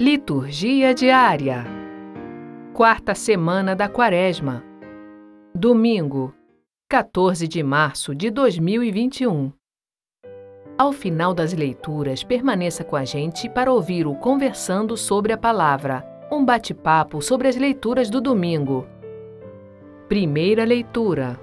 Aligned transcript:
Liturgia 0.00 0.94
diária. 0.94 1.66
Quarta 2.72 3.16
semana 3.16 3.74
da 3.74 3.88
Quaresma. 3.88 4.62
Domingo, 5.52 6.32
14 6.88 7.48
de 7.48 7.64
março 7.64 8.14
de 8.14 8.30
2021. 8.30 9.50
Ao 10.78 10.92
final 10.92 11.34
das 11.34 11.52
leituras, 11.52 12.22
permaneça 12.22 12.84
com 12.84 12.94
a 12.94 13.04
gente 13.04 13.50
para 13.50 13.72
ouvir 13.72 14.06
o 14.06 14.14
Conversando 14.14 14.96
sobre 14.96 15.32
a 15.32 15.36
Palavra, 15.36 16.06
um 16.30 16.44
bate-papo 16.44 17.20
sobre 17.20 17.48
as 17.48 17.56
leituras 17.56 18.08
do 18.08 18.20
domingo. 18.20 18.86
Primeira 20.08 20.64
leitura. 20.64 21.36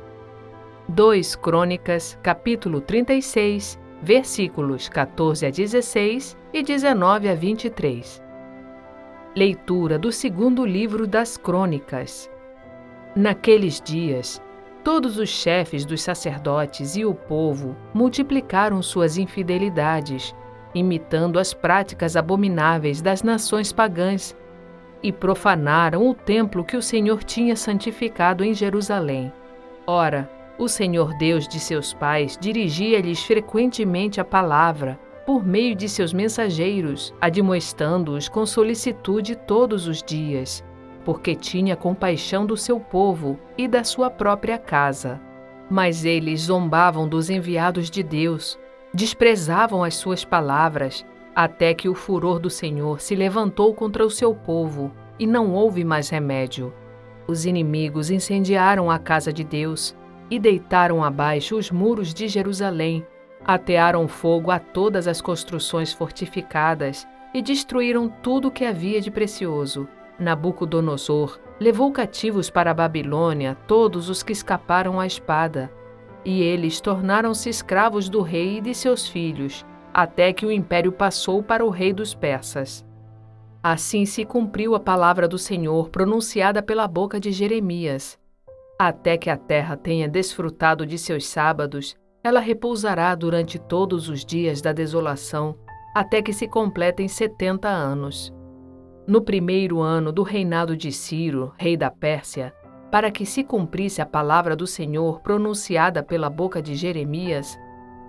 2 0.87 1.35
Crônicas, 1.35 2.17
capítulo 2.23 2.79
36, 2.79 3.77
versículos 4.01 4.87
14 4.87 5.45
a 5.45 5.49
16 5.49 6.37
e 6.53 6.63
19 6.63 7.27
a 7.27 7.35
23. 7.35 8.23
Leitura 9.37 9.99
do 9.99 10.13
segundo 10.13 10.65
livro 10.65 11.05
das 11.05 11.35
Crônicas. 11.35 12.31
Naqueles 13.13 13.81
dias, 13.81 14.41
todos 14.81 15.17
os 15.17 15.27
chefes 15.27 15.83
dos 15.83 16.01
sacerdotes 16.01 16.95
e 16.95 17.03
o 17.03 17.13
povo 17.13 17.75
multiplicaram 17.93 18.81
suas 18.81 19.17
infidelidades, 19.17 20.33
imitando 20.73 21.37
as 21.37 21.53
práticas 21.53 22.15
abomináveis 22.15 23.01
das 23.01 23.23
nações 23.23 23.73
pagãs, 23.73 24.33
e 25.03 25.11
profanaram 25.11 26.07
o 26.07 26.13
templo 26.13 26.63
que 26.63 26.77
o 26.77 26.81
Senhor 26.81 27.21
tinha 27.21 27.57
santificado 27.57 28.41
em 28.41 28.53
Jerusalém. 28.53 29.33
Ora, 29.85 30.31
o 30.57 30.69
Senhor 30.69 31.13
Deus 31.17 31.45
de 31.45 31.59
seus 31.59 31.93
pais 31.93 32.37
dirigia-lhes 32.39 33.21
frequentemente 33.21 34.21
a 34.21 34.23
palavra 34.23 34.97
por 35.25 35.45
meio 35.45 35.75
de 35.75 35.89
seus 35.89 36.13
mensageiros, 36.13 37.13
admoestando-os 37.19 38.29
com 38.29 38.45
solicitude 38.45 39.35
todos 39.35 39.87
os 39.87 40.03
dias, 40.03 40.63
porque 41.03 41.35
tinha 41.35 41.75
compaixão 41.75 42.45
do 42.45 42.55
seu 42.55 42.79
povo 42.79 43.39
e 43.57 43.67
da 43.67 43.83
sua 43.83 44.09
própria 44.09 44.57
casa. 44.57 45.19
Mas 45.69 46.05
eles 46.05 46.41
zombavam 46.41 47.07
dos 47.09 47.29
enviados 47.29 47.89
de 47.89 48.03
Deus, 48.03 48.59
desprezavam 48.93 49.83
as 49.83 49.95
suas 49.95 50.23
palavras, 50.23 51.03
até 51.35 51.73
que 51.73 51.89
o 51.89 51.95
furor 51.95 52.39
do 52.39 52.49
Senhor 52.49 53.01
se 53.01 53.15
levantou 53.15 53.73
contra 53.73 54.05
o 54.05 54.11
seu 54.11 54.33
povo 54.33 54.91
e 55.17 55.25
não 55.25 55.53
houve 55.53 55.83
mais 55.83 56.09
remédio. 56.09 56.71
Os 57.27 57.45
inimigos 57.45 58.11
incendiaram 58.11 58.91
a 58.91 58.99
casa 58.99 59.33
de 59.33 59.43
Deus 59.43 59.95
e 60.29 60.37
deitaram 60.37 61.03
abaixo 61.03 61.57
os 61.57 61.71
muros 61.71 62.13
de 62.13 62.27
Jerusalém 62.27 63.05
Atearam 63.47 64.07
fogo 64.07 64.49
a 64.49 64.57
todas 64.57 65.07
as 65.07 65.21
construções 65.21 65.93
fortificadas 65.93 67.07
e 67.31 67.43
destruíram 67.43 68.09
tudo 68.09 68.47
o 68.47 68.51
que 68.51 68.65
havia 68.65 68.99
de 68.99 69.11
precioso. 69.11 69.87
Nabucodonosor 70.17 71.39
levou 71.59 71.91
cativos 71.91 72.49
para 72.49 72.71
a 72.71 72.73
Babilônia 72.73 73.55
todos 73.67 74.09
os 74.09 74.23
que 74.23 74.31
escaparam 74.31 74.99
à 74.99 75.05
espada, 75.05 75.71
e 76.23 76.41
eles 76.41 76.81
tornaram-se 76.81 77.47
escravos 77.47 78.09
do 78.09 78.21
rei 78.21 78.57
e 78.57 78.61
de 78.61 78.73
seus 78.73 79.07
filhos, 79.07 79.63
até 79.93 80.33
que 80.33 80.45
o 80.45 80.51
império 80.51 80.91
passou 80.91 81.43
para 81.43 81.63
o 81.63 81.69
rei 81.69 81.93
dos 81.93 82.15
persas. 82.15 82.83
Assim 83.61 84.05
se 84.05 84.25
cumpriu 84.25 84.73
a 84.73 84.79
palavra 84.79 85.27
do 85.27 85.37
Senhor 85.37 85.89
pronunciada 85.89 86.63
pela 86.63 86.87
boca 86.87 87.19
de 87.19 87.31
Jeremias. 87.31 88.17
Até 88.79 89.17
que 89.17 89.29
a 89.29 89.37
terra 89.37 89.77
tenha 89.77 90.07
desfrutado 90.07 90.85
de 90.85 90.97
seus 90.97 91.27
sábados 91.27 91.95
ela 92.25 92.39
repousará 92.39 93.13
durante 93.13 93.59
todos 93.59 94.09
os 94.09 94.25
dias 94.25 94.59
da 94.59 94.73
desolação, 94.73 95.55
até 95.93 96.23
que 96.23 96.33
se 96.33 96.47
completem 96.47 97.07
setenta 97.07 97.69
anos. 97.69 98.33
No 99.05 99.21
primeiro 99.21 99.79
ano 99.79 100.11
do 100.11 100.23
reinado 100.23 100.75
de 100.75 100.91
Ciro, 100.91 101.53
rei 101.55 101.77
da 101.77 101.91
Pérsia, 101.91 102.51
para 102.89 103.11
que 103.11 103.27
se 103.27 103.43
cumprisse 103.43 104.01
a 104.01 104.07
palavra 104.07 104.55
do 104.55 104.65
Senhor 104.65 105.21
pronunciada 105.21 106.01
pela 106.01 106.27
boca 106.27 106.63
de 106.63 106.73
Jeremias, 106.73 107.59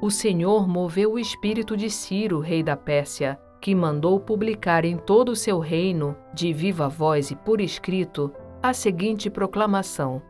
o 0.01 0.11
Senhor 0.11 0.67
moveu 0.67 1.13
o 1.13 1.19
espírito 1.19 1.77
de 1.77 1.91
Ciro, 1.91 2.41
rei 2.41 2.63
da 2.63 2.75
Pérsia, 2.75 3.39
que 3.61 3.75
mandou 3.75 4.19
publicar 4.19 4.87
em 4.87 4.97
todo 4.97 5.29
o 5.29 5.37
seu 5.37 5.59
reino, 5.59 6.17
de 6.33 6.55
viva 6.55 6.89
voz 6.89 7.31
e 7.31 7.37
por 7.37 7.61
escrito, 7.61 8.33
a 8.63 8.73
seguinte 8.73 9.29
proclamação: 9.29 10.23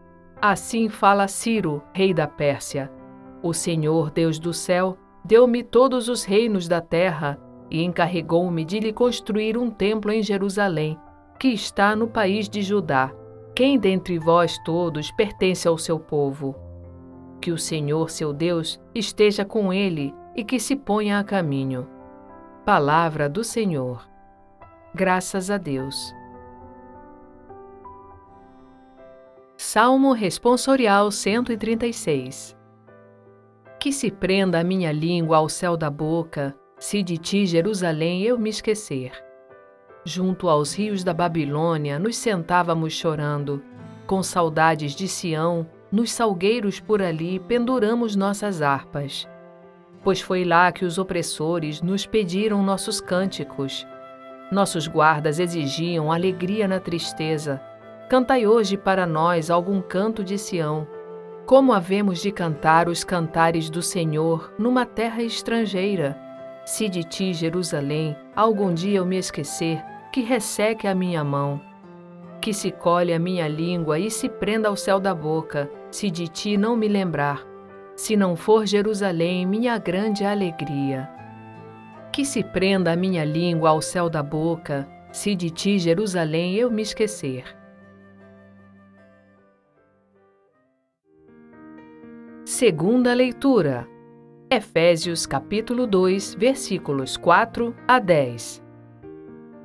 Assim 0.43 0.89
fala 0.89 1.29
Ciro, 1.29 1.85
rei 1.95 2.13
da 2.13 2.27
Pérsia 2.27 2.91
o 3.43 3.53
Senhor, 3.53 4.11
Deus 4.11 4.39
do 4.39 4.53
céu, 4.53 4.97
deu-me 5.25 5.63
todos 5.63 6.09
os 6.09 6.25
reinos 6.25 6.67
da 6.67 6.81
terra 6.81 7.39
e 7.71 7.83
encarregou-me 7.83 8.65
de 8.65 8.79
lhe 8.81 8.93
construir 8.93 9.59
um 9.59 9.71
templo 9.71 10.11
em 10.13 10.23
Jerusalém, 10.23 10.99
que 11.39 11.49
está 11.49 11.95
no 11.95 12.09
país 12.09 12.49
de 12.49 12.63
Judá. 12.63 13.13
Quem 13.55 13.79
dentre 13.79 14.19
vós 14.19 14.59
todos 14.65 15.11
pertence 15.11 15.67
ao 15.67 15.79
seu 15.79 15.99
povo? 15.99 16.55
Que 17.41 17.51
o 17.51 17.59
Senhor, 17.59 18.11
seu 18.11 18.33
Deus, 18.33 18.81
esteja 18.95 19.45
com 19.45 19.73
ele 19.73 20.15
e 20.35 20.45
que 20.45 20.59
se 20.59 20.77
ponha 20.77 21.19
a 21.19 21.25
caminho. 21.25 21.87
Palavra 22.65 23.29
do 23.29 23.45
Senhor. 23.45 24.07
Graças 24.95 25.51
a 25.51 25.59
Deus. 25.59 26.15
Salmo 29.57 30.13
Responsorial 30.13 31.11
136 31.11 32.56
que 33.87 33.93
se 33.93 34.11
prenda 34.11 34.59
a 34.59 34.65
minha 34.65 34.91
língua 34.91 35.37
ao 35.37 35.49
céu 35.49 35.77
da 35.77 35.89
boca, 35.89 36.53
se 36.77 37.05
de 37.05 37.17
ti, 37.17 37.47
Jerusalém, 37.47 38.21
eu 38.25 38.37
me 38.37 38.51
esquecer. 38.51 39.13
Junto 40.05 40.49
aos 40.49 40.75
rios 40.75 41.05
da 41.05 41.15
Babilônia 41.15 41.97
nos 41.97 42.17
sentávamos 42.17 42.95
chorando, 42.95 43.63
com 44.05 44.25
saudades 44.25 44.93
de 44.93 45.07
Sião, 45.07 45.69
nos 45.93 46.11
salgueiros 46.11 46.81
por 46.81 47.01
ali 47.01 47.39
penduramos 47.39 48.17
nossas 48.17 48.61
harpas. 48.61 49.29
Pois 50.03 50.21
foi 50.21 50.43
lá 50.43 50.73
que 50.73 50.85
os 50.85 50.99
opressores 50.99 51.81
nos 51.81 52.05
pediram 52.05 52.65
nossos 52.65 53.01
cânticos. 53.01 53.87
Nossos 54.51 54.89
guardas 54.89 55.39
exigiam 55.39 56.11
alegria 56.11 56.67
na 56.67 56.81
tristeza. 56.81 57.63
Cantai 58.11 58.49
hoje 58.49 58.77
para 58.77 59.07
nós 59.07 59.49
algum 59.49 59.81
canto 59.81 60.25
de 60.25 60.37
Sião 60.37 60.89
como 61.47 61.73
havemos 61.73 62.21
de 62.21 62.33
cantar 62.33 62.89
os 62.89 63.05
cantares 63.05 63.71
do 63.71 63.81
Senhor 63.81 64.53
numa 64.59 64.85
terra 64.85 65.23
estrangeira? 65.23 66.19
Se 66.65 66.89
de 66.89 67.05
ti, 67.05 67.33
Jerusalém, 67.33 68.17
algum 68.35 68.75
dia 68.75 68.99
eu 68.99 69.07
me 69.07 69.17
esquecer, 69.17 69.81
que 70.13 70.23
resseque 70.23 70.89
a 70.89 70.95
minha 70.95 71.23
mão. 71.23 71.61
Que 72.41 72.53
se 72.53 72.73
colhe 72.73 73.13
a 73.13 73.19
minha 73.19 73.47
língua 73.47 73.97
e 73.97 74.11
se 74.11 74.29
prenda 74.29 74.69
ao 74.69 74.77
céu 74.77 74.99
da 74.99 75.15
boca, 75.15 75.71
se 75.89 76.11
de 76.11 76.27
ti 76.27 76.57
não 76.57 76.77
me 76.77 76.89
lembrar. 76.89 77.47
Se 77.95 78.17
não 78.17 78.35
for 78.35 78.67
Jerusalém 78.67 79.47
minha 79.47 79.79
grande 79.79 80.25
alegria. 80.25 81.09
Que 82.13 82.25
se 82.25 82.43
prenda 82.43 82.93
a 82.93 82.97
minha 82.97 83.25
língua 83.25 83.71
ao 83.71 83.81
céu 83.81 84.11
da 84.11 84.23
boca, 84.23 84.89
se 85.13 85.37
de 85.37 85.51
ti, 85.51 85.79
Jerusalém, 85.79 86.57
eu 86.57 86.71
me 86.73 86.83
esquecer. 86.83 87.45
Segunda 92.59 93.13
leitura. 93.13 93.87
Efésios 94.51 95.27
capítulo 95.27 95.87
2, 95.87 96.37
versículos 96.37 97.15
4 97.19 97.77
a 97.87 97.99
10. 97.99 98.65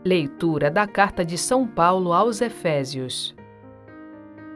Leitura 0.04 0.70
da 0.70 0.86
carta 0.86 1.24
de 1.24 1.38
São 1.38 1.66
Paulo 1.66 2.12
aos 2.12 2.42
Efésios. 2.42 3.34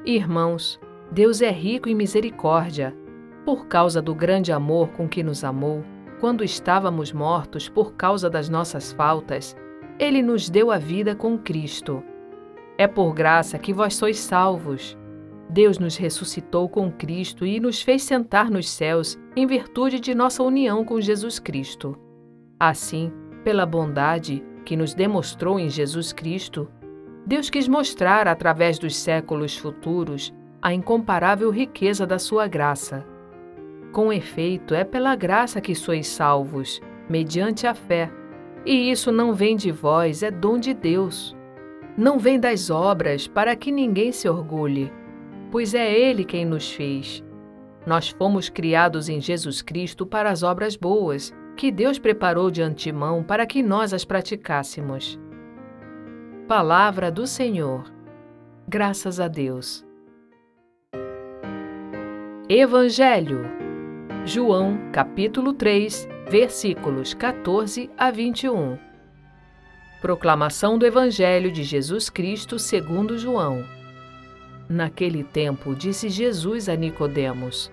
Irmãos, 0.06 0.78
Deus 1.10 1.42
é 1.42 1.50
rico 1.50 1.88
em 1.88 1.96
misericórdia, 1.96 2.94
por 3.46 3.68
causa 3.68 4.02
do 4.02 4.14
grande 4.14 4.52
amor 4.52 4.90
com 4.90 5.08
que 5.08 5.24
nos 5.24 5.46
amou, 5.46 5.82
quando 6.20 6.44
estávamos 6.44 7.14
mortos 7.14 7.70
por 7.70 7.94
causa 7.94 8.30
das 8.30 8.50
nossas 8.50 8.92
faltas, 8.92 9.56
ele 9.98 10.22
nos 10.22 10.50
deu 10.50 10.72
a 10.72 10.78
vida 10.78 11.16
com 11.16 11.38
Cristo. 11.38 12.04
É 12.78 12.86
por 12.86 13.14
graça 13.14 13.58
que 13.58 13.72
vós 13.72 13.96
sois 13.96 14.20
salvos 14.20 14.98
Deus 15.50 15.78
nos 15.78 15.96
ressuscitou 15.96 16.68
com 16.68 16.92
Cristo 16.92 17.46
e 17.46 17.60
nos 17.60 17.82
fez 17.82 18.04
sentar 18.04 18.50
nos 18.50 18.70
céus 18.70 19.18
em 19.36 19.46
virtude 19.46 20.00
de 20.00 20.16
nossa 20.16 20.42
união 20.44 20.84
com 20.84 21.00
Jesus 21.00 21.40
Cristo. 21.40 21.98
Assim, 22.60 23.12
pela 23.44 23.66
bondade 23.66 24.44
que 24.66 24.76
nos 24.76 24.94
demonstrou 24.94 25.60
em 25.60 25.70
Jesus 25.70 26.12
Cristo, 26.12 26.68
Deus 27.26 27.50
quis 27.50 27.68
mostrar 27.68 28.28
através 28.28 28.80
dos 28.80 28.96
séculos 28.96 29.56
futuros 29.56 30.34
a 30.62 30.74
incomparável 30.74 31.52
riqueza 31.52 32.08
da 32.08 32.18
sua 32.18 32.48
graça. 32.48 33.06
Com 33.92 34.12
efeito, 34.12 34.74
é 34.74 34.84
pela 34.84 35.16
graça 35.16 35.62
que 35.62 35.76
sois 35.76 36.08
salvos, 36.08 36.82
mediante 37.08 37.68
a 37.68 37.74
fé. 37.74 38.12
E 38.66 38.92
isso 38.92 39.12
não 39.12 39.34
vem 39.34 39.56
de 39.56 39.72
vós, 39.72 40.24
é 40.24 40.32
dom 40.32 40.58
de 40.58 40.74
Deus. 40.74 41.36
Não 41.96 42.18
vem 42.18 42.40
das 42.40 42.70
obras, 42.70 43.28
para 43.28 43.56
que 43.56 43.72
ninguém 43.72 44.12
se 44.12 44.28
orgulhe 44.28 44.92
pois 45.52 45.74
é 45.74 45.92
Ele 45.92 46.24
quem 46.24 46.46
nos 46.46 46.72
fez. 46.72 47.24
Nós 47.86 48.10
fomos 48.10 48.50
criados 48.50 49.10
em 49.10 49.22
Jesus 49.22 49.62
Cristo 49.62 50.06
para 50.06 50.30
as 50.30 50.44
obras 50.44 50.76
boas, 50.76 51.34
que 51.56 51.72
Deus 51.72 52.00
preparou 52.00 52.50
de 52.50 52.62
antemão 52.62 53.24
para 53.24 53.46
que 53.46 53.62
nós 53.62 53.94
as 53.94 54.04
praticássemos. 54.04 55.20
Palavra 56.48 57.12
do 57.12 57.26
Senhor. 57.26 57.92
Graças 58.68 59.20
a 59.20 59.28
Deus. 59.28 59.86
Evangelho. 62.50 63.42
João, 64.26 64.78
capítulo 64.92 65.54
3, 65.54 66.08
versículos 66.30 67.14
14 67.14 67.90
a 67.98 68.10
21. 68.10 68.78
Proclamação 70.02 70.78
do 70.78 70.86
Evangelho 70.86 71.52
de 71.52 71.64
Jesus 71.64 72.10
Cristo 72.10 72.60
segundo 72.60 73.18
João. 73.18 73.64
Naquele 74.68 75.24
tempo 75.24 75.76
disse 75.76 76.10
Jesus 76.10 76.68
a 76.68 76.76
Nicodemos: 76.76 77.72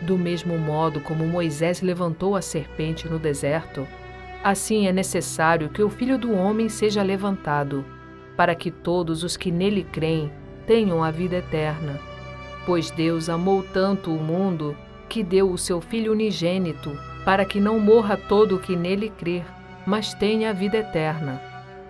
Do 0.00 0.18
mesmo 0.18 0.58
modo 0.58 1.00
como 1.00 1.26
Moisés 1.26 1.80
levantou 1.80 2.34
a 2.34 2.42
serpente 2.42 3.08
no 3.08 3.18
deserto, 3.18 3.86
Assim 4.42 4.88
é 4.88 4.92
necessário 4.92 5.68
que 5.68 5.84
o 5.84 5.88
Filho 5.88 6.18
do 6.18 6.34
Homem 6.34 6.68
seja 6.68 7.00
levantado, 7.00 7.84
para 8.36 8.56
que 8.56 8.72
todos 8.72 9.22
os 9.22 9.36
que 9.36 9.52
nele 9.52 9.84
creem 9.84 10.32
tenham 10.66 11.02
a 11.02 11.12
vida 11.12 11.36
eterna. 11.36 12.00
Pois 12.66 12.90
Deus 12.90 13.28
amou 13.28 13.62
tanto 13.62 14.12
o 14.12 14.20
mundo 14.20 14.76
que 15.08 15.22
deu 15.22 15.48
o 15.48 15.56
seu 15.56 15.80
Filho 15.80 16.10
unigênito, 16.10 16.90
para 17.24 17.44
que 17.44 17.60
não 17.60 17.78
morra 17.78 18.16
todo 18.16 18.56
o 18.56 18.58
que 18.58 18.74
nele 18.74 19.10
crer, 19.10 19.44
mas 19.86 20.12
tenha 20.12 20.50
a 20.50 20.52
vida 20.52 20.78
eterna. 20.78 21.40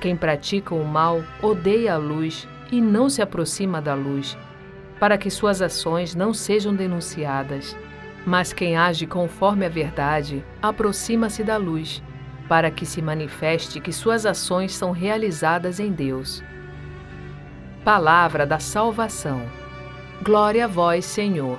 Quem 0.00 0.16
pratica 0.16 0.74
o 0.74 0.84
mal 0.84 1.22
odeia 1.42 1.94
a 1.94 1.96
luz 1.96 2.48
e 2.70 2.80
não 2.80 3.08
se 3.08 3.20
aproxima 3.20 3.80
da 3.80 3.94
luz, 3.94 4.36
para 5.00 5.18
que 5.18 5.30
suas 5.30 5.60
ações 5.60 6.14
não 6.14 6.32
sejam 6.32 6.74
denunciadas. 6.74 7.76
Mas 8.26 8.52
quem 8.52 8.76
age 8.76 9.06
conforme 9.06 9.64
a 9.64 9.68
verdade 9.68 10.44
aproxima-se 10.62 11.42
da 11.42 11.56
luz 11.56 12.02
para 12.48 12.70
que 12.70 12.86
se 12.86 13.02
manifeste 13.02 13.78
que 13.78 13.92
suas 13.92 14.24
ações 14.24 14.74
são 14.74 14.90
realizadas 14.90 15.78
em 15.78 15.92
Deus. 15.92 16.42
Palavra 17.84 18.46
da 18.46 18.58
Salvação. 18.58 19.42
Glória 20.22 20.64
a 20.64 20.68
vós, 20.68 21.04
Senhor. 21.04 21.58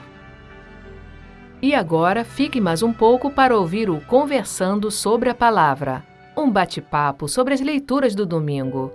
E 1.61 1.75
agora 1.75 2.23
fique 2.23 2.59
mais 2.59 2.81
um 2.81 2.91
pouco 2.91 3.29
para 3.29 3.55
ouvir 3.55 3.89
o 3.89 4.01
Conversando 4.01 4.89
sobre 4.89 5.29
a 5.29 5.35
Palavra, 5.35 6.03
um 6.41 6.51
bate-papo 6.51 7.27
sobre 7.27 7.53
as 7.53 7.61
leituras 7.61 8.15
do 8.15 8.25
domingo. 8.25 8.91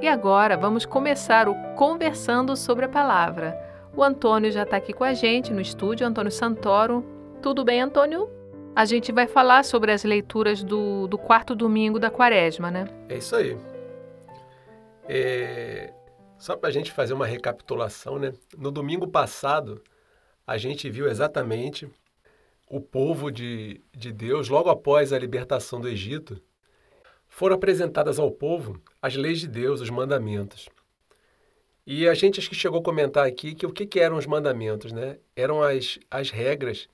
E 0.00 0.08
agora 0.08 0.56
vamos 0.56 0.84
começar 0.84 1.48
o 1.48 1.54
Conversando 1.74 2.56
sobre 2.56 2.84
a 2.84 2.88
Palavra. 2.88 3.58
O 3.96 4.02
Antônio 4.02 4.50
já 4.50 4.64
está 4.64 4.76
aqui 4.76 4.92
com 4.92 5.04
a 5.04 5.14
gente 5.14 5.52
no 5.52 5.60
estúdio, 5.60 6.06
Antônio 6.06 6.32
Santoro. 6.32 7.04
Tudo 7.40 7.64
bem, 7.64 7.80
Antônio? 7.80 8.28
a 8.74 8.84
gente 8.84 9.12
vai 9.12 9.26
falar 9.26 9.64
sobre 9.64 9.92
as 9.92 10.02
leituras 10.02 10.64
do, 10.64 11.06
do 11.06 11.16
quarto 11.16 11.54
domingo 11.54 11.98
da 11.98 12.10
quaresma, 12.10 12.70
né? 12.70 12.88
É 13.08 13.18
isso 13.18 13.36
aí. 13.36 13.56
É... 15.08 15.92
Só 16.36 16.56
para 16.56 16.68
a 16.68 16.72
gente 16.72 16.90
fazer 16.90 17.14
uma 17.14 17.26
recapitulação, 17.26 18.18
né? 18.18 18.32
No 18.58 18.72
domingo 18.72 19.06
passado, 19.06 19.80
a 20.46 20.58
gente 20.58 20.90
viu 20.90 21.06
exatamente 21.08 21.88
o 22.74 22.80
povo 22.80 23.30
de, 23.30 23.80
de 23.96 24.10
Deus, 24.10 24.48
logo 24.48 24.68
após 24.68 25.12
a 25.12 25.18
libertação 25.18 25.80
do 25.80 25.88
Egito, 25.88 26.42
foram 27.28 27.54
apresentadas 27.54 28.18
ao 28.18 28.32
povo 28.32 28.82
as 29.00 29.14
leis 29.14 29.38
de 29.38 29.46
Deus, 29.46 29.80
os 29.80 29.90
mandamentos. 29.90 30.68
E 31.86 32.08
a 32.08 32.14
gente 32.14 32.40
acho 32.40 32.48
que 32.48 32.56
chegou 32.56 32.80
a 32.80 32.82
comentar 32.82 33.28
aqui 33.28 33.54
que 33.54 33.64
o 33.64 33.70
que, 33.72 33.86
que 33.86 34.00
eram 34.00 34.16
os 34.16 34.26
mandamentos, 34.26 34.90
né? 34.90 35.18
Eram 35.36 35.62
as, 35.62 36.00
as 36.10 36.30
regras 36.30 36.88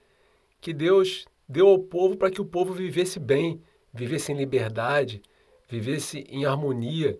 que 0.61 0.75
Deus 0.75 1.25
deu 1.49 1.67
ao 1.67 1.79
povo 1.79 2.15
para 2.15 2.31
que 2.31 2.43
o 2.43 2.45
povo 2.45 2.75
vivesse 2.75 3.19
bem, 3.19 3.63
vivesse 3.91 4.33
em 4.33 4.37
liberdade, 4.37 5.23
vivesse 5.67 6.27
em 6.29 6.45
harmonia, 6.45 7.19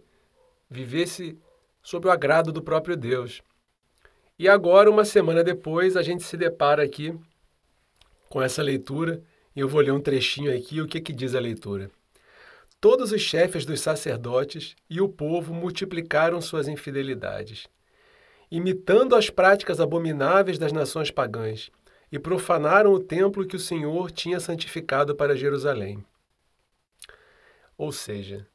vivesse 0.69 1.35
sob 1.83 2.09
o 2.09 2.11
agrado 2.11 2.53
do 2.53 2.61
próprio 2.61 2.95
Deus. 2.95 3.41
E 4.39 4.47
agora, 4.47 4.91
uma 4.91 5.07
semana 5.07 5.43
depois, 5.43 5.97
a 5.97 6.03
gente 6.03 6.25
se 6.25 6.37
depara 6.37 6.83
aqui 6.83 7.19
com 8.31 8.41
essa 8.41 8.63
leitura, 8.63 9.21
e 9.55 9.61
eu 9.61 9.69
vou 9.69 9.81
ler 9.81 9.91
um 9.91 10.01
trechinho 10.01 10.57
aqui, 10.57 10.81
o 10.81 10.87
que, 10.87 11.01
que 11.01 11.13
diz 11.13 11.35
a 11.35 11.41
leitura. 11.41 11.91
Todos 12.81 13.11
os 13.11 13.21
chefes 13.21 13.67
dos 13.67 13.81
sacerdotes 13.81 14.77
e 14.89 15.01
o 15.01 15.09
povo 15.09 15.53
multiplicaram 15.53 16.41
suas 16.41 16.69
infidelidades, 16.69 17.67
imitando 18.49 19.17
as 19.17 19.29
práticas 19.29 19.81
abomináveis 19.81 20.59
das 20.59 20.73
nações 20.73 21.11
pagãs 21.11 21.73
e 22.11 22.21
profanaram 22.21 22.93
o 22.93 23.01
templo 23.01 23.47
que 23.47 23.57
o 23.57 23.61
Senhor 23.61 24.13
tinha 24.13 24.39
santificado 24.39 25.15
para 25.15 25.37
Jerusalém. 25.37 26.03
Ou 27.77 27.91
seja, 27.91 28.47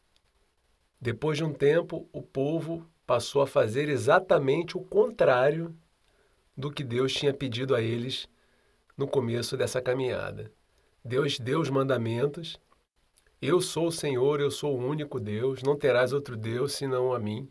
depois 1.01 1.37
de 1.37 1.43
um 1.43 1.53
tempo, 1.53 2.07
o 2.13 2.21
povo 2.21 2.87
passou 3.05 3.41
a 3.41 3.47
fazer 3.47 3.89
exatamente 3.89 4.77
o 4.77 4.81
contrário 4.81 5.75
do 6.55 6.71
que 6.71 6.83
Deus 6.83 7.13
tinha 7.13 7.33
pedido 7.33 7.75
a 7.75 7.81
eles 7.81 8.27
no 8.97 9.07
começo 9.07 9.57
dessa 9.57 9.81
caminhada. 9.81 10.51
Deus 11.03 11.39
deu 11.39 11.59
os 11.59 11.69
mandamentos. 11.69 12.59
Eu 13.41 13.61
sou 13.61 13.87
o 13.87 13.91
Senhor, 13.91 14.39
eu 14.39 14.49
sou 14.49 14.75
o 14.75 14.83
único 14.83 15.19
Deus, 15.19 15.61
não 15.61 15.77
terás 15.77 16.13
outro 16.13 16.35
Deus 16.35 16.73
senão 16.73 17.13
a 17.13 17.19
mim. 17.19 17.49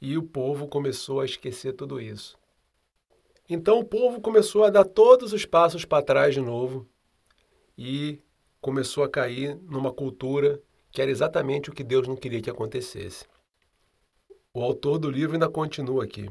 E 0.00 0.16
o 0.16 0.22
povo 0.22 0.66
começou 0.66 1.20
a 1.20 1.24
esquecer 1.24 1.72
tudo 1.74 2.00
isso. 2.00 2.38
Então 3.48 3.78
o 3.78 3.84
povo 3.84 4.20
começou 4.20 4.64
a 4.64 4.70
dar 4.70 4.84
todos 4.84 5.32
os 5.32 5.44
passos 5.44 5.84
para 5.84 6.02
trás 6.02 6.34
de 6.34 6.40
novo 6.40 6.86
e 7.76 8.20
começou 8.60 9.04
a 9.04 9.08
cair 9.08 9.56
numa 9.62 9.92
cultura 9.92 10.60
que 10.90 11.00
era 11.00 11.10
exatamente 11.10 11.70
o 11.70 11.72
que 11.72 11.84
Deus 11.84 12.06
não 12.08 12.16
queria 12.16 12.42
que 12.42 12.50
acontecesse. 12.50 13.24
O 14.52 14.62
autor 14.62 14.98
do 14.98 15.10
livro 15.10 15.34
ainda 15.34 15.48
continua 15.48 16.04
aqui. 16.04 16.28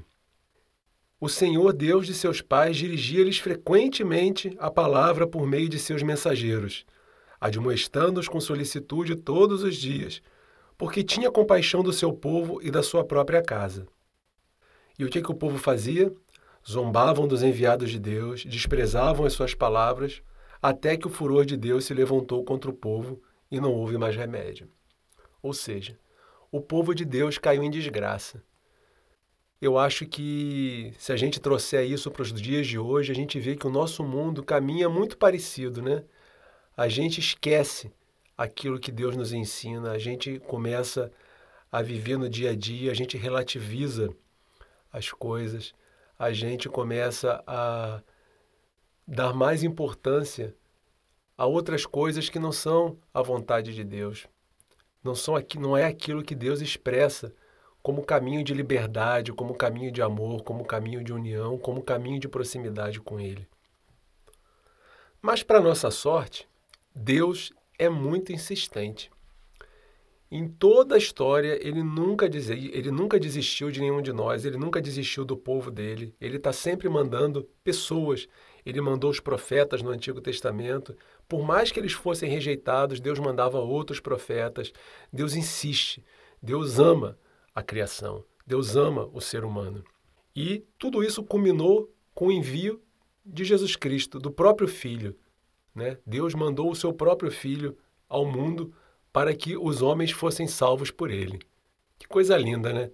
O 1.20 1.28
Senhor 1.28 1.74
Deus 1.74 2.06
de 2.06 2.14
seus 2.14 2.42
pais 2.42 2.78
dirigia-lhes 2.78 3.40
frequentemente 3.40 4.56
a 4.60 4.70
palavra 4.70 5.26
por 5.26 5.48
meio 5.48 5.68
de 5.68 5.80
seus 5.80 6.04
mensageiros, 6.04 6.86
admoestando-os 7.42 8.28
com 8.28 8.40
solicitude 8.40 9.16
todos 9.16 9.64
os 9.64 9.76
dias, 9.76 10.22
porque 10.78 11.04
tinha 11.04 11.32
compaixão 11.32 11.82
do 11.82 11.92
seu 11.92 12.14
povo 12.14 12.62
e 12.62 12.70
da 12.70 12.84
sua 12.84 13.04
própria 13.04 13.42
casa. 13.42 13.88
E 15.00 15.04
o 15.04 15.10
que, 15.10 15.20
que 15.20 15.32
o 15.32 15.36
povo 15.36 15.58
fazia? 15.58 16.14
Zombavam 16.70 17.28
dos 17.28 17.42
enviados 17.42 17.90
de 17.90 17.98
Deus, 17.98 18.46
desprezavam 18.46 19.26
as 19.26 19.34
suas 19.34 19.56
palavras, 19.56 20.22
até 20.62 20.96
que 20.96 21.08
o 21.08 21.12
furor 21.12 21.46
de 21.46 21.58
Deus 21.58 21.86
se 21.86 21.96
levantou 21.96 22.44
contra 22.44 22.70
o 22.70 22.76
povo 22.76 23.20
e 23.50 23.60
não 23.60 23.74
houve 23.74 23.98
mais 23.98 24.16
remédio. 24.16 24.70
Ou 25.42 25.52
seja, 25.52 25.98
o 26.52 26.62
povo 26.62 26.94
de 26.94 27.06
Deus 27.06 27.40
caiu 27.40 27.64
em 27.64 27.72
desgraça. 27.72 28.44
Eu 29.62 29.78
acho 29.78 30.06
que 30.06 30.94
se 31.00 31.12
a 31.12 31.18
gente 31.18 31.40
trouxer 31.40 31.84
isso 31.90 32.12
para 32.12 32.22
os 32.22 32.32
dias 32.34 32.68
de 32.68 32.78
hoje, 32.78 33.12
a 33.12 33.16
gente 33.16 33.40
vê 33.40 33.56
que 33.56 33.66
o 33.66 33.72
nosso 33.72 34.04
mundo 34.04 34.44
caminha 34.44 34.88
muito 34.88 35.18
parecido, 35.18 35.82
né? 35.82 36.04
A 36.76 36.88
gente 36.88 37.20
esquece 37.20 37.92
aquilo 38.38 38.80
que 38.80 38.92
Deus 38.92 39.16
nos 39.16 39.34
ensina, 39.34 39.92
a 39.92 39.98
gente 39.98 40.40
começa 40.42 41.12
a 41.72 41.82
viver 41.82 42.18
no 42.18 42.30
dia 42.30 42.52
a 42.52 42.56
dia, 42.56 42.92
a 42.92 42.94
gente 42.94 43.18
relativiza 43.18 44.10
as 44.92 45.12
coisas 45.12 45.74
a 46.18 46.32
gente 46.34 46.68
começa 46.68 47.44
a 47.46 48.02
dar 49.08 49.34
mais 49.34 49.64
importância 49.64 50.56
a 51.38 51.46
outras 51.46 51.86
coisas 51.86 52.30
que 52.30 52.40
não 52.40 52.52
são 52.52 52.98
a 53.14 53.22
vontade 53.22 53.74
de 53.76 53.84
Deus. 53.84 54.28
Não, 55.04 55.14
são 55.14 55.36
aqui, 55.36 55.60
não 55.60 55.78
é 55.78 55.86
aquilo 55.86 56.24
que 56.24 56.34
Deus 56.34 56.60
expressa 56.60 57.34
como 57.88 58.04
caminho 58.04 58.44
de 58.44 58.54
liberdade, 58.54 59.32
como 59.32 59.56
caminho 59.56 59.90
de 59.90 60.02
amor, 60.02 60.44
como 60.44 60.66
caminho 60.66 61.02
de 61.02 61.14
união, 61.14 61.58
como 61.58 61.82
caminho 61.82 62.20
de 62.20 62.28
proximidade 62.28 63.00
com 63.00 63.18
Ele. 63.18 63.48
Mas, 65.22 65.42
para 65.42 65.62
nossa 65.62 65.90
sorte, 65.90 66.46
Deus 66.94 67.54
é 67.80 67.88
muito 67.88 68.34
insistente. 68.34 69.10
Em 70.30 70.50
toda 70.50 70.96
a 70.96 70.98
história, 70.98 71.58
ele 71.66 71.82
nunca, 71.82 72.26
ele 72.26 72.92
nunca 72.92 73.18
desistiu 73.18 73.72
de 73.72 73.80
nenhum 73.80 74.02
de 74.02 74.12
nós, 74.12 74.44
ele 74.44 74.58
nunca 74.58 74.82
desistiu 74.82 75.24
do 75.24 75.38
povo 75.38 75.72
dele. 75.72 76.14
Ele 76.20 76.36
está 76.36 76.52
sempre 76.52 76.90
mandando 76.90 77.48
pessoas. 77.64 78.28
Ele 78.66 78.82
mandou 78.82 79.10
os 79.10 79.22
profetas 79.22 79.82
no 79.82 79.92
Antigo 79.92 80.20
Testamento. 80.20 80.94
Por 81.26 81.42
mais 81.42 81.72
que 81.72 81.80
eles 81.80 81.94
fossem 81.94 82.30
rejeitados, 82.30 83.00
Deus 83.00 83.18
mandava 83.18 83.60
outros 83.60 84.02
profetas. 84.02 84.74
Deus 85.10 85.36
insiste, 85.36 86.04
Deus 86.44 86.80
ama 86.80 87.18
a 87.58 87.64
criação. 87.64 88.24
Deus 88.46 88.76
ama 88.76 89.10
o 89.12 89.20
ser 89.20 89.44
humano. 89.44 89.84
E 90.36 90.64
tudo 90.78 91.04
isso 91.04 91.24
culminou 91.24 91.92
com 92.14 92.28
o 92.28 92.32
envio 92.32 92.80
de 93.26 93.44
Jesus 93.44 93.76
Cristo, 93.76 94.20
do 94.20 94.30
próprio 94.30 94.68
Filho. 94.68 95.18
Né? 95.74 95.98
Deus 96.06 96.36
mandou 96.36 96.70
o 96.70 96.76
seu 96.76 96.94
próprio 96.94 97.32
Filho 97.32 97.76
ao 98.08 98.28
mundo 98.28 98.72
para 99.12 99.34
que 99.34 99.58
os 99.58 99.82
homens 99.82 100.12
fossem 100.12 100.48
salvos 100.48 100.92
por 100.92 101.10
ele. 101.10 101.40
Que 101.98 102.08
coisa 102.08 102.38
linda, 102.38 102.72
né? 102.72 102.92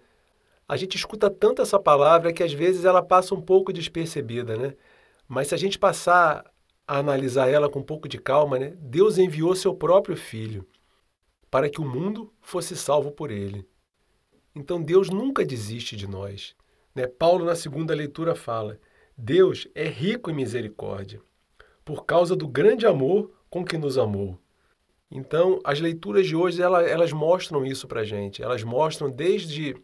A 0.66 0.78
gente 0.78 0.96
escuta 0.96 1.30
tanto 1.30 1.62
essa 1.62 1.78
palavra 1.78 2.32
que 2.32 2.42
às 2.42 2.54
vezes 2.54 2.86
ela 2.86 3.04
passa 3.04 3.36
um 3.36 3.42
pouco 3.42 3.74
despercebida, 3.74 4.56
né? 4.56 4.78
Mas 5.28 5.50
se 5.50 5.56
a 5.56 5.58
gente 5.58 5.78
passar 5.78 6.50
a 6.88 7.00
analisar 7.00 7.50
ela 7.50 7.70
com 7.70 7.80
um 7.80 7.84
pouco 7.84 8.08
de 8.08 8.18
calma, 8.18 8.58
né? 8.58 8.74
Deus 8.80 9.18
enviou 9.18 9.54
seu 9.58 9.76
próprio 9.76 10.16
filho 10.16 10.66
para 11.52 11.70
que 11.70 11.82
o 11.82 11.86
mundo 11.86 12.32
fosse 12.40 12.78
salvo 12.78 13.12
por 13.12 13.30
ele. 13.30 13.68
Então 14.56 14.82
Deus 14.82 15.10
nunca 15.10 15.46
desiste 15.46 15.96
de 15.96 16.08
nós. 16.08 16.56
Né? 16.94 17.08
Paulo, 17.08 17.46
na 17.46 17.56
segunda 17.56 17.94
leitura, 17.94 18.36
fala: 18.36 18.80
Deus 19.18 19.68
é 19.74 19.88
rico 19.88 20.30
em 20.30 20.36
misericórdia, 20.36 21.22
por 21.84 22.06
causa 22.06 22.36
do 22.36 22.48
grande 22.48 22.86
amor 22.86 23.32
com 23.50 23.64
que 23.64 23.78
nos 23.78 23.98
amou. 23.98 24.38
Então, 25.10 25.60
as 25.64 25.80
leituras 25.80 26.26
de 26.26 26.36
hoje 26.36 26.62
elas, 26.62 26.90
elas 26.90 27.14
mostram 27.14 27.64
isso 27.64 27.88
para 27.88 28.04
gente. 28.04 28.42
Elas 28.42 28.64
mostram 28.64 29.12
desde 29.12 29.76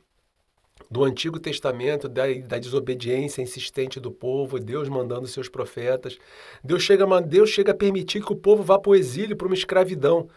do 0.89 1.03
Antigo 1.03 1.39
Testamento, 1.39 2.09
da, 2.09 2.23
da, 2.47 2.57
desobediência 2.57 3.41
insistente 3.41 3.99
do 3.99 4.11
povo, 4.11 4.59
Deus 4.59 4.89
mandando 4.89 5.27
seus 5.27 5.47
profetas. 5.47 6.17
Deus 6.63 6.81
chega, 6.81 7.05
Deus 7.21 7.49
chega 7.51 7.71
a 7.71 7.75
permitir 7.75 8.23
que 8.23 8.33
o 8.33 8.35
povo 8.35 8.63
vá 8.63 8.79
para 8.79 8.89
o 8.89 8.95
exílio, 8.95 9.35
para 9.35 9.45
uma 9.45 9.53
escravidão. 9.53 10.27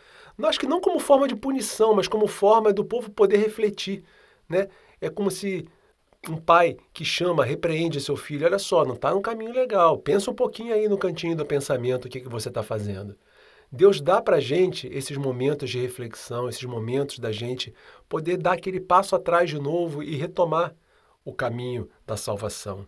Acho 0.43 0.61
que 0.61 0.67
não 0.67 0.81
como 0.81 0.99
forma 0.99 1.27
de 1.27 1.37
punição, 1.37 1.95
mas 1.95 2.09
como 2.09 2.27
forma 2.27 2.73
do 2.73 2.85
povo 2.85 3.11
poder 3.11 3.39
refletir. 3.39 4.05
Né? 4.53 4.69
É 5.01 5.09
como 5.09 5.31
se 5.31 5.67
um 6.29 6.37
pai 6.37 6.77
que 6.93 7.05
chama, 7.05 7.45
repreende 7.45 8.01
seu 8.01 8.17
filho, 8.17 8.47
olha 8.47 8.59
só, 8.59 8.85
não 8.85 8.95
está 8.95 9.13
no 9.13 9.23
caminho 9.23 9.53
legal, 9.53 9.99
pensa 9.99 10.31
um 10.31 10.35
pouquinho 10.35 10.73
aí 10.75 10.89
no 10.89 10.99
cantinho 10.99 11.35
do 11.35 11.45
pensamento 11.45 12.05
o 12.05 12.09
que, 12.09 12.21
que 12.21 12.29
você 12.29 12.49
está 12.49 12.63
fazendo. 12.63 13.17
Deus 13.73 14.01
dá 14.01 14.21
para 14.21 14.37
a 14.37 14.41
gente 14.41 14.87
esses 14.89 15.17
momentos 15.17 15.71
de 15.71 15.81
reflexão, 15.81 16.49
esses 16.49 16.63
momentos 16.65 17.19
da 17.19 17.33
gente 17.33 17.75
poder 18.09 18.37
dar 18.37 18.53
aquele 18.53 18.79
passo 18.79 19.17
atrás 19.17 19.49
de 19.49 19.59
novo 19.59 20.03
e 20.03 20.15
retomar 20.15 20.75
o 21.25 21.33
caminho 21.33 21.89
da 22.07 22.17
salvação. 22.17 22.87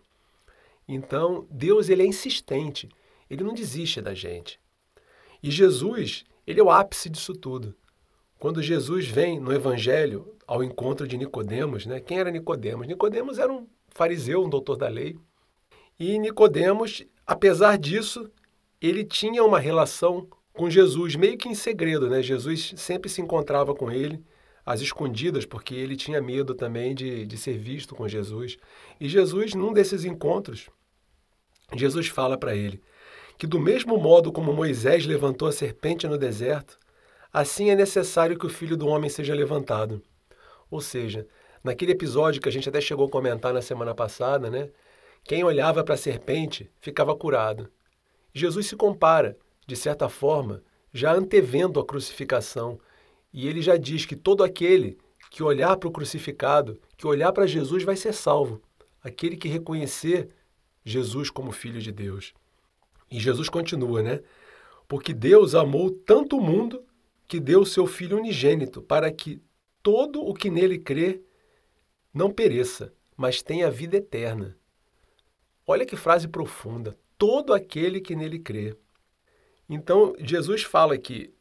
Então, 0.87 1.47
Deus 1.49 1.89
ele 1.89 2.03
é 2.03 2.05
insistente, 2.05 2.87
ele 3.27 3.43
não 3.43 3.55
desiste 3.55 3.99
da 3.99 4.13
gente. 4.13 4.59
E 5.41 5.49
Jesus, 5.49 6.23
ele 6.45 6.59
é 6.59 6.63
o 6.63 6.69
ápice 6.69 7.09
disso 7.09 7.33
tudo. 7.33 7.75
Quando 8.39 8.61
Jesus 8.61 9.07
vem 9.07 9.39
no 9.39 9.53
evangelho 9.53 10.35
ao 10.47 10.63
encontro 10.63 11.07
de 11.07 11.17
Nicodemos, 11.17 11.85
né? 11.85 11.99
Quem 11.99 12.19
era 12.19 12.29
Nicodemos? 12.29 12.87
Nicodemos 12.87 13.39
era 13.39 13.51
um 13.51 13.67
fariseu, 13.89 14.43
um 14.43 14.49
doutor 14.49 14.77
da 14.77 14.87
lei. 14.87 15.17
E 15.99 16.19
Nicodemos, 16.19 17.03
apesar 17.25 17.77
disso, 17.77 18.29
ele 18.81 19.03
tinha 19.03 19.43
uma 19.43 19.59
relação 19.59 20.27
com 20.53 20.69
Jesus, 20.69 21.15
meio 21.15 21.37
que 21.37 21.49
em 21.49 21.55
segredo, 21.55 22.09
né? 22.09 22.21
Jesus 22.21 22.73
sempre 22.77 23.09
se 23.09 23.21
encontrava 23.21 23.73
com 23.73 23.91
ele 23.91 24.23
às 24.65 24.81
escondidas, 24.81 25.45
porque 25.45 25.75
ele 25.75 25.95
tinha 25.95 26.21
medo 26.21 26.53
também 26.53 26.95
de, 26.95 27.25
de 27.25 27.37
ser 27.37 27.57
visto 27.57 27.95
com 27.95 28.07
Jesus. 28.07 28.57
E 28.99 29.07
Jesus, 29.07 29.53
num 29.53 29.73
desses 29.73 30.05
encontros, 30.05 30.69
Jesus 31.73 32.07
fala 32.07 32.37
para 32.37 32.55
ele 32.55 32.81
que, 33.37 33.47
do 33.47 33.59
mesmo 33.59 33.97
modo 33.97 34.31
como 34.31 34.53
Moisés 34.53 35.05
levantou 35.05 35.47
a 35.47 35.51
serpente 35.51 36.07
no 36.07 36.17
deserto, 36.17 36.79
assim 37.35 37.69
é 37.69 37.75
necessário 37.75 38.39
que 38.39 38.45
o 38.45 38.49
filho 38.49 38.77
do 38.77 38.87
homem 38.87 39.09
seja 39.09 39.35
levantado. 39.35 40.01
Ou 40.71 40.79
seja, 40.79 41.27
naquele 41.61 41.91
episódio 41.91 42.41
que 42.41 42.47
a 42.47 42.51
gente 42.51 42.69
até 42.69 42.79
chegou 42.79 43.07
a 43.07 43.09
comentar 43.09 43.53
na 43.53 43.61
semana 43.61 43.93
passada, 43.93 44.49
né? 44.49 44.69
Quem 45.21 45.43
olhava 45.43 45.83
para 45.83 45.95
a 45.95 45.97
serpente 45.97 46.71
ficava 46.79 47.13
curado. 47.13 47.69
Jesus 48.33 48.67
se 48.67 48.77
compara 48.77 49.37
de 49.67 49.75
certa 49.75 50.07
forma, 50.07 50.63
já 50.93 51.13
antevendo 51.13 51.77
a 51.77 51.85
crucificação. 51.85 52.79
E 53.33 53.49
ele 53.49 53.61
já 53.61 53.75
diz 53.75 54.05
que 54.05 54.15
todo 54.15 54.41
aquele 54.41 54.97
que 55.29 55.43
olhar 55.43 55.75
para 55.75 55.89
o 55.89 55.91
crucificado, 55.91 56.79
que 56.95 57.05
olhar 57.05 57.33
para 57.33 57.45
Jesus, 57.45 57.83
vai 57.83 57.97
ser 57.97 58.13
salvo. 58.13 58.61
Aquele 59.03 59.35
que 59.35 59.49
reconhecer 59.49 60.29
Jesus 60.85 61.29
como 61.29 61.51
Filho 61.51 61.81
de 61.81 61.91
Deus. 61.91 62.33
E 63.11 63.19
Jesus 63.19 63.49
continua, 63.49 64.01
né? 64.01 64.21
Porque 64.87 65.13
Deus 65.13 65.53
amou 65.53 65.91
tanto 65.91 66.37
o 66.37 66.41
mundo 66.41 66.81
que 67.27 67.39
deu 67.39 67.65
seu 67.65 67.87
Filho 67.87 68.17
unigênito, 68.17 68.81
para 68.81 69.11
que 69.11 69.41
todo 69.81 70.23
o 70.23 70.33
que 70.33 70.49
nele 70.49 70.77
crê 70.79 71.21
não 72.13 72.31
pereça, 72.31 72.93
mas 73.15 73.41
tenha 73.41 73.69
vida 73.69 73.97
eterna. 73.97 74.57
Olha 75.67 75.85
que 75.85 75.95
frase 75.95 76.27
profunda. 76.27 76.97
Todo 77.17 77.53
aquele 77.53 77.99
que 77.99 78.15
nele 78.15 78.39
crê. 78.39 78.75
Então, 79.67 80.13
Jesus 80.19 80.63
fala 80.63 80.97
que 80.97 81.33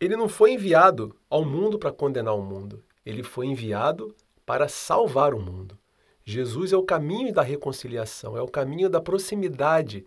ele 0.00 0.16
não 0.16 0.28
foi 0.28 0.52
enviado 0.52 1.16
ao 1.30 1.44
mundo 1.44 1.78
para 1.78 1.92
condenar 1.92 2.34
o 2.34 2.42
mundo, 2.42 2.84
ele 3.04 3.22
foi 3.22 3.46
enviado 3.46 4.14
para 4.44 4.68
salvar 4.68 5.34
o 5.34 5.40
mundo. 5.40 5.78
Jesus 6.24 6.72
é 6.72 6.76
o 6.76 6.82
caminho 6.82 7.32
da 7.32 7.42
reconciliação, 7.42 8.36
é 8.36 8.42
o 8.42 8.48
caminho 8.48 8.88
da 8.88 9.00
proximidade 9.00 10.06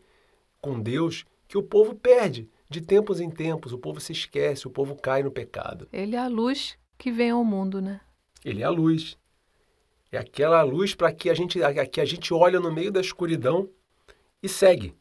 com 0.61 0.79
Deus 0.79 1.25
que 1.47 1.57
o 1.57 1.63
povo 1.63 1.95
perde 1.95 2.49
de 2.69 2.81
tempos 2.81 3.19
em 3.19 3.29
tempos. 3.29 3.73
O 3.73 3.77
povo 3.77 3.99
se 3.99 4.11
esquece, 4.11 4.67
o 4.67 4.71
povo 4.71 4.95
cai 4.95 5.23
no 5.23 5.31
pecado. 5.31 5.87
Ele 5.91 6.15
é 6.15 6.19
a 6.19 6.27
luz 6.27 6.77
que 6.97 7.11
vem 7.11 7.31
ao 7.31 7.43
mundo, 7.43 7.81
né? 7.81 8.01
Ele 8.43 8.61
é 8.61 8.65
a 8.65 8.69
luz. 8.69 9.17
É 10.11 10.17
aquela 10.17 10.61
luz 10.63 10.95
para 10.95 11.11
que 11.11 11.29
a 11.29 11.33
gente, 11.33 11.59
que 11.91 12.01
a 12.01 12.05
gente 12.05 12.33
olha 12.33 12.59
no 12.59 12.71
meio 12.71 12.91
da 12.91 13.01
escuridão 13.01 13.69
e 14.41 14.47
segue. 14.47 14.95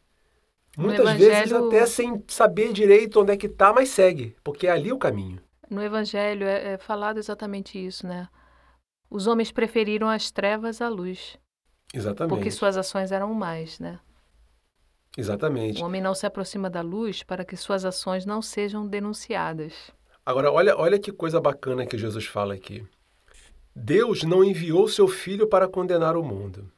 Muitas 0.76 1.00
evangelho... 1.00 1.30
vezes 1.30 1.52
até 1.52 1.86
sem 1.86 2.22
saber 2.28 2.72
direito 2.72 3.20
onde 3.20 3.32
é 3.32 3.36
que 3.36 3.46
está, 3.46 3.72
mas 3.72 3.88
segue, 3.88 4.36
porque 4.44 4.66
é 4.66 4.70
ali 4.70 4.92
o 4.92 4.98
caminho. 4.98 5.40
No 5.68 5.82
Evangelho 5.82 6.46
é, 6.46 6.74
é 6.74 6.78
falado 6.78 7.18
exatamente 7.18 7.84
isso, 7.84 8.06
né? 8.06 8.28
Os 9.10 9.26
homens 9.26 9.50
preferiram 9.50 10.08
as 10.08 10.30
trevas 10.30 10.80
à 10.80 10.88
luz. 10.88 11.38
Exatamente. 11.92 12.34
Porque 12.34 12.50
suas 12.50 12.76
ações 12.76 13.10
eram 13.10 13.32
mais, 13.34 13.80
né? 13.80 13.98
Exatamente. 15.16 15.80
O 15.80 15.86
homem 15.86 16.02
não 16.02 16.14
se 16.14 16.26
aproxima 16.26 16.68
da 16.68 16.82
luz 16.82 17.22
para 17.22 17.44
que 17.44 17.56
suas 17.56 17.84
ações 17.84 18.26
não 18.26 18.42
sejam 18.42 18.86
denunciadas. 18.86 19.72
Agora, 20.24 20.52
olha, 20.52 20.76
olha 20.76 20.98
que 20.98 21.10
coisa 21.10 21.40
bacana 21.40 21.86
que 21.86 21.96
Jesus 21.96 22.26
fala 22.26 22.52
aqui. 22.54 22.86
Deus 23.74 24.22
não 24.24 24.44
enviou 24.44 24.88
seu 24.88 25.08
filho 25.08 25.46
para 25.46 25.68
condenar 25.68 26.16
o 26.16 26.22
mundo. 26.22 26.70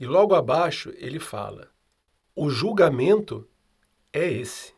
E 0.00 0.06
logo 0.06 0.34
abaixo 0.34 0.92
ele 0.96 1.18
fala: 1.18 1.68
o 2.34 2.48
julgamento 2.48 3.46
é 4.12 4.30
esse. 4.30 4.72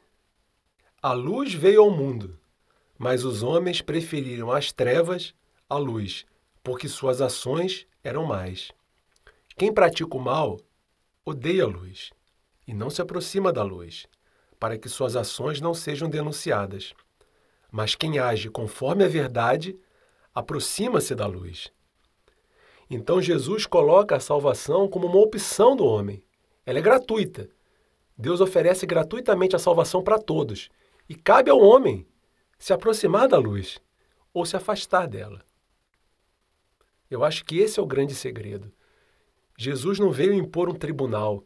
A 1.02 1.12
luz 1.12 1.54
veio 1.54 1.82
ao 1.82 1.90
mundo, 1.90 2.38
mas 2.98 3.24
os 3.24 3.42
homens 3.42 3.80
preferiram 3.80 4.50
as 4.50 4.72
trevas 4.72 5.34
à 5.68 5.76
luz, 5.76 6.26
porque 6.62 6.88
suas 6.88 7.20
ações 7.20 7.86
eram 8.02 8.24
mais. 8.26 8.72
Quem 9.56 9.72
pratica 9.72 10.16
o 10.16 10.20
mal 10.20 10.58
odeia 11.24 11.64
a 11.64 11.66
luz 11.66 12.10
e 12.70 12.74
não 12.74 12.88
se 12.88 13.02
aproxima 13.02 13.52
da 13.52 13.62
luz, 13.62 14.06
para 14.58 14.78
que 14.78 14.88
suas 14.88 15.16
ações 15.16 15.60
não 15.60 15.74
sejam 15.74 16.08
denunciadas. 16.08 16.94
Mas 17.70 17.94
quem 17.94 18.18
age 18.18 18.48
conforme 18.48 19.04
a 19.04 19.08
verdade 19.08 19.76
aproxima-se 20.34 21.14
da 21.14 21.26
luz. 21.26 21.72
Então 22.88 23.20
Jesus 23.20 23.66
coloca 23.66 24.16
a 24.16 24.20
salvação 24.20 24.88
como 24.88 25.06
uma 25.06 25.18
opção 25.18 25.74
do 25.74 25.84
homem 25.84 26.22
ela 26.70 26.78
é 26.78 26.82
gratuita. 26.82 27.48
Deus 28.16 28.40
oferece 28.40 28.86
gratuitamente 28.86 29.56
a 29.56 29.58
salvação 29.58 30.04
para 30.04 30.20
todos. 30.20 30.68
E 31.08 31.16
cabe 31.16 31.50
ao 31.50 31.58
homem 31.58 32.06
se 32.58 32.72
aproximar 32.72 33.26
da 33.26 33.38
luz 33.38 33.80
ou 34.32 34.46
se 34.46 34.56
afastar 34.56 35.08
dela. 35.08 35.42
Eu 37.10 37.24
acho 37.24 37.44
que 37.44 37.58
esse 37.58 37.80
é 37.80 37.82
o 37.82 37.86
grande 37.86 38.14
segredo. 38.14 38.72
Jesus 39.58 39.98
não 39.98 40.12
veio 40.12 40.32
impor 40.32 40.68
um 40.68 40.74
tribunal. 40.74 41.42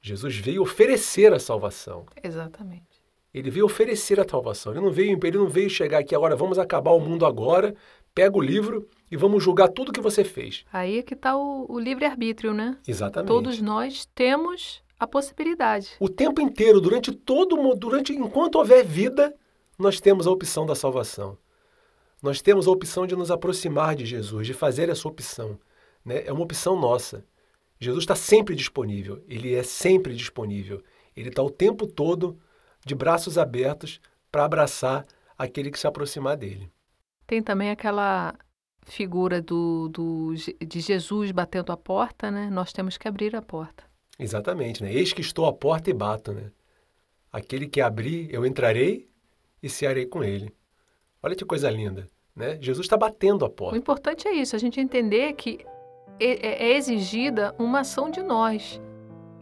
Jesus 0.00 0.36
veio 0.36 0.62
oferecer 0.62 1.32
a 1.32 1.38
salvação. 1.38 2.06
Exatamente. 2.22 2.86
Ele 3.32 3.50
veio 3.50 3.66
oferecer 3.66 4.18
a 4.18 4.28
salvação. 4.28 4.72
Ele 4.72 4.80
não 4.80 4.90
veio, 4.90 5.18
ele 5.22 5.38
não 5.38 5.48
veio 5.48 5.68
chegar 5.68 5.98
aqui 5.98 6.14
agora, 6.14 6.34
vamos 6.34 6.58
acabar 6.58 6.92
o 6.92 7.00
mundo 7.00 7.26
agora, 7.26 7.74
pega 8.14 8.36
o 8.36 8.40
livro 8.40 8.88
e 9.10 9.16
vamos 9.16 9.42
julgar 9.42 9.68
tudo 9.68 9.92
que 9.92 10.00
você 10.00 10.24
fez. 10.24 10.64
Aí 10.72 10.98
é 10.98 11.02
que 11.02 11.14
está 11.14 11.36
o, 11.36 11.66
o 11.68 11.78
livre-arbítrio, 11.78 12.54
né? 12.54 12.76
Exatamente. 12.86 13.28
Todos 13.28 13.60
nós 13.60 14.06
temos 14.14 14.82
a 14.98 15.06
possibilidade. 15.06 15.90
O 16.00 16.08
tempo 16.08 16.40
inteiro, 16.40 16.80
durante 16.80 17.12
todo, 17.12 17.56
durante 17.76 18.12
enquanto 18.12 18.56
houver 18.56 18.84
vida, 18.84 19.34
nós 19.78 20.00
temos 20.00 20.26
a 20.26 20.30
opção 20.30 20.66
da 20.66 20.74
salvação. 20.74 21.38
Nós 22.20 22.42
temos 22.42 22.66
a 22.66 22.70
opção 22.70 23.06
de 23.06 23.14
nos 23.14 23.30
aproximar 23.30 23.94
de 23.94 24.04
Jesus, 24.04 24.46
de 24.46 24.52
fazer 24.52 24.88
essa 24.88 25.06
opção. 25.06 25.58
Né? 26.04 26.24
É 26.26 26.32
uma 26.32 26.42
opção 26.42 26.78
nossa. 26.78 27.24
Jesus 27.80 28.02
está 28.02 28.14
sempre 28.14 28.54
disponível. 28.54 29.22
Ele 29.28 29.54
é 29.54 29.62
sempre 29.62 30.14
disponível. 30.14 30.82
Ele 31.16 31.28
está 31.28 31.42
o 31.42 31.50
tempo 31.50 31.86
todo 31.86 32.38
de 32.84 32.94
braços 32.94 33.38
abertos 33.38 34.00
para 34.30 34.44
abraçar 34.44 35.06
aquele 35.36 35.70
que 35.70 35.78
se 35.78 35.86
aproximar 35.86 36.36
dele. 36.36 36.70
Tem 37.26 37.42
também 37.42 37.70
aquela 37.70 38.34
figura 38.86 39.40
do, 39.40 39.88
do, 39.88 40.34
de 40.34 40.80
Jesus 40.80 41.30
batendo 41.30 41.72
a 41.72 41.76
porta, 41.76 42.30
né? 42.30 42.48
Nós 42.50 42.72
temos 42.72 42.96
que 42.96 43.06
abrir 43.06 43.36
a 43.36 43.42
porta. 43.42 43.84
Exatamente, 44.18 44.82
né? 44.82 44.92
Eis 44.92 45.12
que 45.12 45.20
estou 45.20 45.46
à 45.46 45.52
porta 45.52 45.90
e 45.90 45.92
bato, 45.92 46.32
né? 46.32 46.50
Aquele 47.30 47.68
que 47.68 47.80
abrir, 47.80 48.32
eu 48.32 48.44
entrarei 48.44 49.08
e 49.62 49.68
cearei 49.68 50.06
com 50.06 50.24
ele. 50.24 50.52
Olha 51.22 51.36
que 51.36 51.44
coisa 51.44 51.70
linda, 51.70 52.08
né? 52.34 52.58
Jesus 52.60 52.86
está 52.86 52.96
batendo 52.96 53.44
a 53.44 53.50
porta. 53.50 53.74
O 53.74 53.78
importante 53.78 54.26
é 54.26 54.32
isso, 54.32 54.56
a 54.56 54.58
gente 54.58 54.80
entender 54.80 55.34
que 55.34 55.64
é, 56.20 56.70
é 56.70 56.76
exigida 56.76 57.54
uma 57.58 57.80
ação 57.80 58.10
de 58.10 58.22
nós. 58.22 58.80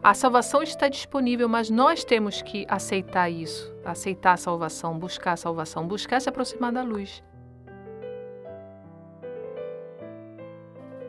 A 0.03 0.15
salvação 0.15 0.63
está 0.63 0.89
disponível, 0.89 1.49
mas 1.49 1.69
nós 1.69 2.05
temos 2.05 2.41
que 2.41 2.65
aceitar 2.69 3.29
isso, 3.29 3.75
aceitar 3.85 4.33
a 4.33 4.37
salvação, 4.37 4.99
buscar 4.99 5.33
a 5.33 5.37
salvação, 5.37 5.87
buscar 5.87 6.21
se 6.21 6.29
aproximar 6.29 6.73
da 6.73 6.83
luz. 6.83 7.23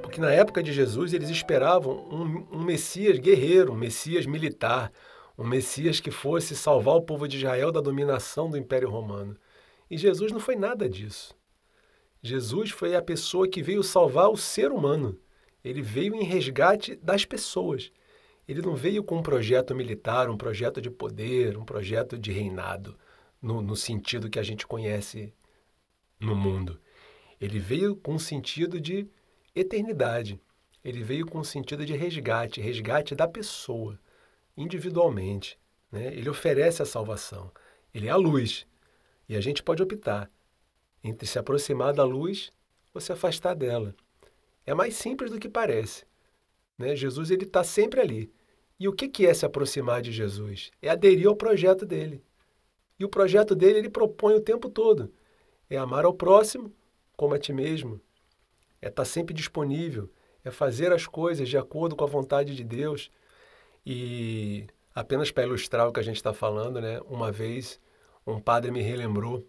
Porque 0.02 0.20
na 0.20 0.32
época 0.32 0.64
de 0.64 0.74
Jesus 0.74 1.14
eles 1.14 1.30
esperavam 1.30 2.08
um, 2.10 2.58
um 2.58 2.64
Messias 2.64 3.20
guerreiro, 3.20 3.74
um 3.74 3.78
Messias 3.78 4.26
militar, 4.26 4.92
um 5.38 5.46
Messias 5.46 6.00
que 6.00 6.10
fosse 6.10 6.56
salvar 6.56 6.96
o 6.96 7.04
povo 7.04 7.28
de 7.28 7.38
Israel 7.38 7.72
da 7.72 7.82
dominação 7.82 8.50
do 8.50 8.58
Império 8.58 8.90
Romano. 8.90 9.38
E 9.92 9.98
Jesus 9.98 10.32
não 10.32 10.40
foi 10.40 10.56
nada 10.56 10.90
disso. 10.90 11.36
Jesus 12.24 12.72
foi 12.72 12.96
a 12.96 13.02
pessoa 13.02 13.48
que 13.48 13.62
veio 13.62 13.84
salvar 13.84 14.30
o 14.30 14.36
ser 14.36 14.72
humano. 14.72 15.20
Ele 15.64 15.82
veio 15.82 16.16
em 16.16 16.24
resgate 16.24 16.96
das 16.98 17.26
pessoas. 17.26 17.92
Ele 18.48 18.62
não 18.62 18.76
veio 18.76 19.04
com 19.04 19.18
um 19.18 19.24
projeto 19.24 19.76
militar, 19.76 20.30
um 20.30 20.38
projeto 20.38 20.82
de 20.82 20.90
poder, 20.90 21.58
um 21.58 21.66
projeto 21.66 22.18
de 22.18 22.32
reinado, 22.32 22.98
no, 23.42 23.62
no 23.62 23.76
sentido 23.76 24.30
que 24.30 24.40
a 24.40 24.44
gente 24.44 24.66
conhece 24.66 25.34
no 26.20 26.36
mundo. 26.36 26.80
Ele 27.40 27.60
veio 27.60 27.96
com 27.96 28.14
um 28.14 28.20
sentido 28.20 28.80
de 28.80 29.08
eternidade. 29.54 30.40
Ele 30.84 31.04
veio 31.04 31.26
com 31.26 31.40
um 31.40 31.44
sentido 31.44 31.86
de 31.86 31.94
resgate, 31.96 32.62
resgate 32.62 33.14
da 33.14 33.28
pessoa, 33.28 34.00
individualmente. 34.56 35.60
Né? 35.92 36.08
Ele 36.14 36.30
oferece 36.30 36.82
a 36.82 36.86
salvação. 36.86 37.52
Ele 37.94 38.08
é 38.08 38.12
a 38.12 38.16
luz. 38.16 38.66
E 39.28 39.36
a 39.36 39.42
gente 39.42 39.62
pode 39.62 39.84
optar 39.84 40.32
entre 41.04 41.28
se 41.28 41.38
aproximar 41.38 41.94
da 41.94 42.04
luz 42.04 42.52
ou 42.94 43.02
se 43.02 43.12
afastar 43.12 43.54
dela. 43.54 43.94
É 44.68 44.74
mais 44.74 44.96
simples 44.96 45.32
do 45.32 45.40
que 45.40 45.48
parece. 45.48 46.06
Né? 46.78 46.94
Jesus 46.94 47.32
ele 47.32 47.46
está 47.46 47.64
sempre 47.64 48.02
ali. 48.02 48.32
E 48.78 48.88
o 48.88 48.94
que, 48.94 49.08
que 49.08 49.26
é 49.26 49.34
se 49.34 49.46
aproximar 49.46 50.02
de 50.02 50.12
Jesus? 50.12 50.70
É 50.82 50.90
aderir 50.90 51.28
ao 51.28 51.36
projeto 51.36 51.86
dele. 51.86 52.22
E 53.00 53.06
o 53.06 53.10
projeto 53.10 53.56
dele 53.56 53.80
ele 53.80 53.90
propõe 53.90 54.36
o 54.36 54.42
tempo 54.42 54.70
todo. 54.70 55.12
É 55.70 55.78
amar 55.78 56.04
ao 56.04 56.14
próximo 56.14 56.72
como 57.16 57.34
a 57.34 57.40
ti 57.40 57.54
mesmo. 57.54 58.00
É 58.82 58.90
estar 58.90 59.04
tá 59.04 59.06
sempre 59.06 59.34
disponível. 59.34 60.12
É 60.44 60.52
fazer 60.52 60.92
as 60.92 61.08
coisas 61.08 61.48
de 61.48 61.58
acordo 61.58 61.96
com 61.96 62.04
a 62.04 62.08
vontade 62.08 62.54
de 62.54 62.64
Deus. 62.64 63.10
E 63.86 64.68
apenas 64.94 65.32
para 65.32 65.46
ilustrar 65.46 65.88
o 65.88 65.94
que 65.94 66.00
a 66.02 66.04
gente 66.04 66.18
está 66.18 66.34
falando, 66.34 66.82
né? 66.82 67.00
uma 67.08 67.32
vez 67.32 67.80
um 68.26 68.40
padre 68.42 68.70
me 68.70 68.82
relembrou 68.82 69.48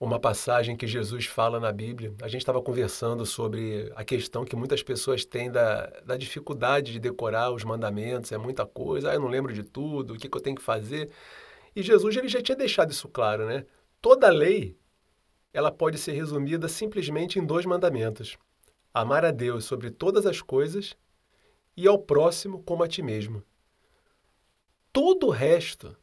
uma 0.00 0.20
passagem 0.20 0.76
que 0.76 0.86
Jesus 0.86 1.26
fala 1.26 1.58
na 1.58 1.72
Bíblia. 1.72 2.14
A 2.22 2.28
gente 2.28 2.42
estava 2.42 2.62
conversando 2.62 3.26
sobre 3.26 3.92
a 3.96 4.04
questão 4.04 4.44
que 4.44 4.54
muitas 4.54 4.82
pessoas 4.82 5.24
têm 5.24 5.50
da, 5.50 5.86
da 6.04 6.16
dificuldade 6.16 6.92
de 6.92 7.00
decorar 7.00 7.50
os 7.50 7.64
mandamentos, 7.64 8.30
é 8.30 8.38
muita 8.38 8.64
coisa, 8.64 9.10
ah, 9.10 9.14
eu 9.14 9.20
não 9.20 9.28
lembro 9.28 9.52
de 9.52 9.64
tudo, 9.64 10.14
o 10.14 10.16
que, 10.16 10.28
que 10.28 10.36
eu 10.36 10.40
tenho 10.40 10.56
que 10.56 10.62
fazer. 10.62 11.10
E 11.74 11.82
Jesus 11.82 12.16
ele 12.16 12.28
já 12.28 12.40
tinha 12.40 12.56
deixado 12.56 12.92
isso 12.92 13.08
claro, 13.08 13.46
né? 13.46 13.66
Toda 14.00 14.30
lei 14.30 14.76
ela 15.52 15.72
pode 15.72 15.98
ser 15.98 16.12
resumida 16.12 16.68
simplesmente 16.68 17.38
em 17.38 17.44
dois 17.44 17.66
mandamentos: 17.66 18.38
amar 18.94 19.24
a 19.24 19.32
Deus 19.32 19.64
sobre 19.64 19.90
todas 19.90 20.26
as 20.26 20.40
coisas 20.40 20.96
e 21.76 21.88
ao 21.88 21.98
próximo 21.98 22.62
como 22.62 22.84
a 22.84 22.88
ti 22.88 23.02
mesmo. 23.02 23.42
Todo 24.92 25.26
o 25.26 25.30
resto 25.30 25.96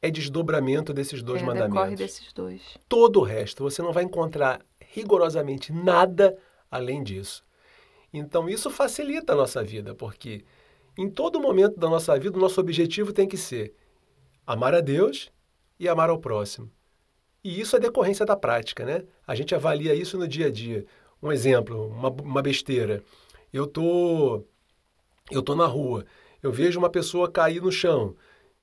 é 0.00 0.10
desdobramento 0.10 0.92
desses 0.92 1.22
dois 1.22 1.42
é, 1.42 1.44
mandamentos. 1.44 1.74
Decorre 1.74 1.96
desses 1.96 2.32
dois. 2.32 2.62
Todo 2.88 3.20
o 3.20 3.24
resto, 3.24 3.62
você 3.62 3.82
não 3.82 3.92
vai 3.92 4.04
encontrar 4.04 4.64
rigorosamente 4.80 5.72
nada 5.72 6.36
além 6.70 7.02
disso. 7.02 7.44
Então 8.12 8.48
isso 8.48 8.70
facilita 8.70 9.32
a 9.32 9.36
nossa 9.36 9.62
vida, 9.62 9.94
porque 9.94 10.44
em 10.96 11.10
todo 11.10 11.40
momento 11.40 11.78
da 11.78 11.88
nossa 11.88 12.18
vida 12.18 12.36
o 12.36 12.40
nosso 12.40 12.60
objetivo 12.60 13.12
tem 13.12 13.28
que 13.28 13.36
ser 13.36 13.74
amar 14.46 14.74
a 14.74 14.80
Deus 14.80 15.30
e 15.78 15.88
amar 15.88 16.10
ao 16.10 16.18
próximo. 16.18 16.70
E 17.44 17.60
isso 17.60 17.76
é 17.76 17.80
decorrência 17.80 18.24
da 18.24 18.36
prática, 18.36 18.84
né? 18.84 19.04
A 19.26 19.34
gente 19.34 19.54
avalia 19.54 19.94
isso 19.94 20.18
no 20.18 20.26
dia 20.26 20.46
a 20.46 20.50
dia. 20.50 20.84
Um 21.22 21.30
exemplo, 21.30 21.86
uma, 21.88 22.08
uma 22.08 22.42
besteira. 22.42 23.02
Eu 23.52 23.66
tô, 23.66 24.44
eu 25.30 25.42
tô 25.42 25.54
na 25.54 25.66
rua, 25.66 26.04
eu 26.42 26.50
vejo 26.50 26.78
uma 26.78 26.90
pessoa 26.90 27.30
cair 27.30 27.60
no 27.60 27.70
chão 27.70 28.16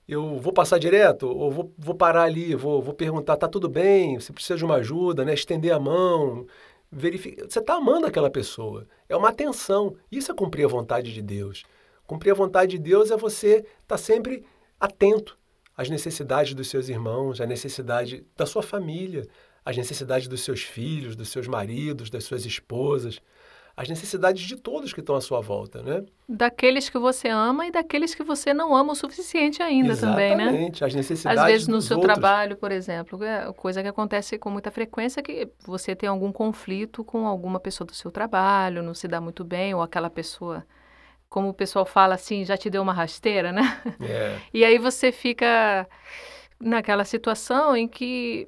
eu 0.07 0.37
vou 0.37 0.53
passar 0.53 0.77
direto 0.77 1.27
ou 1.27 1.51
vou, 1.51 1.73
vou 1.77 1.95
parar 1.95 2.23
ali, 2.23 2.53
vou, 2.55 2.81
vou 2.81 2.93
perguntar, 2.93 3.37
tá 3.37 3.47
tudo 3.47 3.67
bem? 3.67 4.19
Você 4.19 4.31
precisa 4.31 4.57
de 4.57 4.63
uma 4.65 4.75
ajuda, 4.75 5.25
né? 5.25 5.33
Estender 5.33 5.73
a 5.73 5.79
mão, 5.79 6.45
verificar. 6.91 7.45
Você 7.49 7.59
está 7.59 7.75
amando 7.75 8.05
aquela 8.05 8.29
pessoa. 8.29 8.87
É 9.09 9.15
uma 9.15 9.29
atenção. 9.29 9.95
Isso 10.11 10.31
é 10.31 10.35
cumprir 10.35 10.65
a 10.65 10.69
vontade 10.69 11.13
de 11.13 11.21
Deus. 11.21 11.63
Cumprir 12.05 12.31
a 12.31 12.35
vontade 12.35 12.71
de 12.71 12.79
Deus 12.79 13.09
é 13.09 13.17
você 13.17 13.57
estar 13.57 13.67
tá 13.87 13.97
sempre 13.97 14.45
atento 14.79 15.37
às 15.75 15.89
necessidades 15.89 16.53
dos 16.53 16.69
seus 16.69 16.87
irmãos, 16.87 17.41
à 17.41 17.47
necessidade 17.47 18.23
da 18.37 18.45
sua 18.45 18.61
família, 18.61 19.27
às 19.65 19.75
necessidades 19.75 20.27
dos 20.27 20.41
seus 20.41 20.61
filhos, 20.61 21.15
dos 21.15 21.29
seus 21.29 21.47
maridos, 21.47 22.11
das 22.11 22.23
suas 22.23 22.45
esposas 22.45 23.19
as 23.77 23.89
necessidades 23.89 24.41
de 24.43 24.55
todos 24.55 24.93
que 24.93 25.01
estão 25.01 25.15
à 25.15 25.21
sua 25.21 25.41
volta, 25.41 25.83
né? 25.83 26.05
Daqueles 26.29 26.87
que 26.87 26.97
você 26.97 27.27
ama 27.27 27.67
e 27.67 27.71
daqueles 27.71 28.15
que 28.15 28.23
você 28.23 28.53
não 28.53 28.73
ama 28.73 28.93
o 28.93 28.95
suficiente 28.95 29.61
ainda 29.61 29.91
Exatamente, 29.91 30.29
também, 30.29 30.37
né? 30.37 30.43
Exatamente, 30.43 30.85
as 30.85 30.95
necessidades 30.95 31.41
Às 31.41 31.47
vezes 31.47 31.67
no 31.67 31.81
seu 31.81 31.97
outros. 31.97 32.13
trabalho, 32.13 32.55
por 32.55 32.71
exemplo, 32.71 33.21
é 33.23 33.51
coisa 33.53 33.81
que 33.81 33.89
acontece 33.89 34.37
com 34.39 34.49
muita 34.49 34.71
frequência 34.71 35.19
é 35.19 35.23
que 35.23 35.49
você 35.65 35.93
tem 35.93 36.07
algum 36.07 36.31
conflito 36.31 37.03
com 37.03 37.27
alguma 37.27 37.59
pessoa 37.59 37.85
do 37.85 37.93
seu 37.93 38.09
trabalho, 38.09 38.81
não 38.81 38.93
se 38.93 39.09
dá 39.09 39.19
muito 39.19 39.43
bem, 39.43 39.73
ou 39.73 39.81
aquela 39.81 40.09
pessoa, 40.09 40.65
como 41.29 41.49
o 41.49 41.53
pessoal 41.53 41.85
fala 41.85 42.15
assim, 42.15 42.45
já 42.45 42.55
te 42.55 42.69
deu 42.69 42.81
uma 42.81 42.93
rasteira, 42.93 43.51
né? 43.51 43.61
É. 44.01 44.39
E 44.53 44.63
aí 44.63 44.77
você 44.77 45.11
fica 45.11 45.85
naquela 46.59 47.03
situação 47.03 47.75
em 47.75 47.87
que 47.89 48.47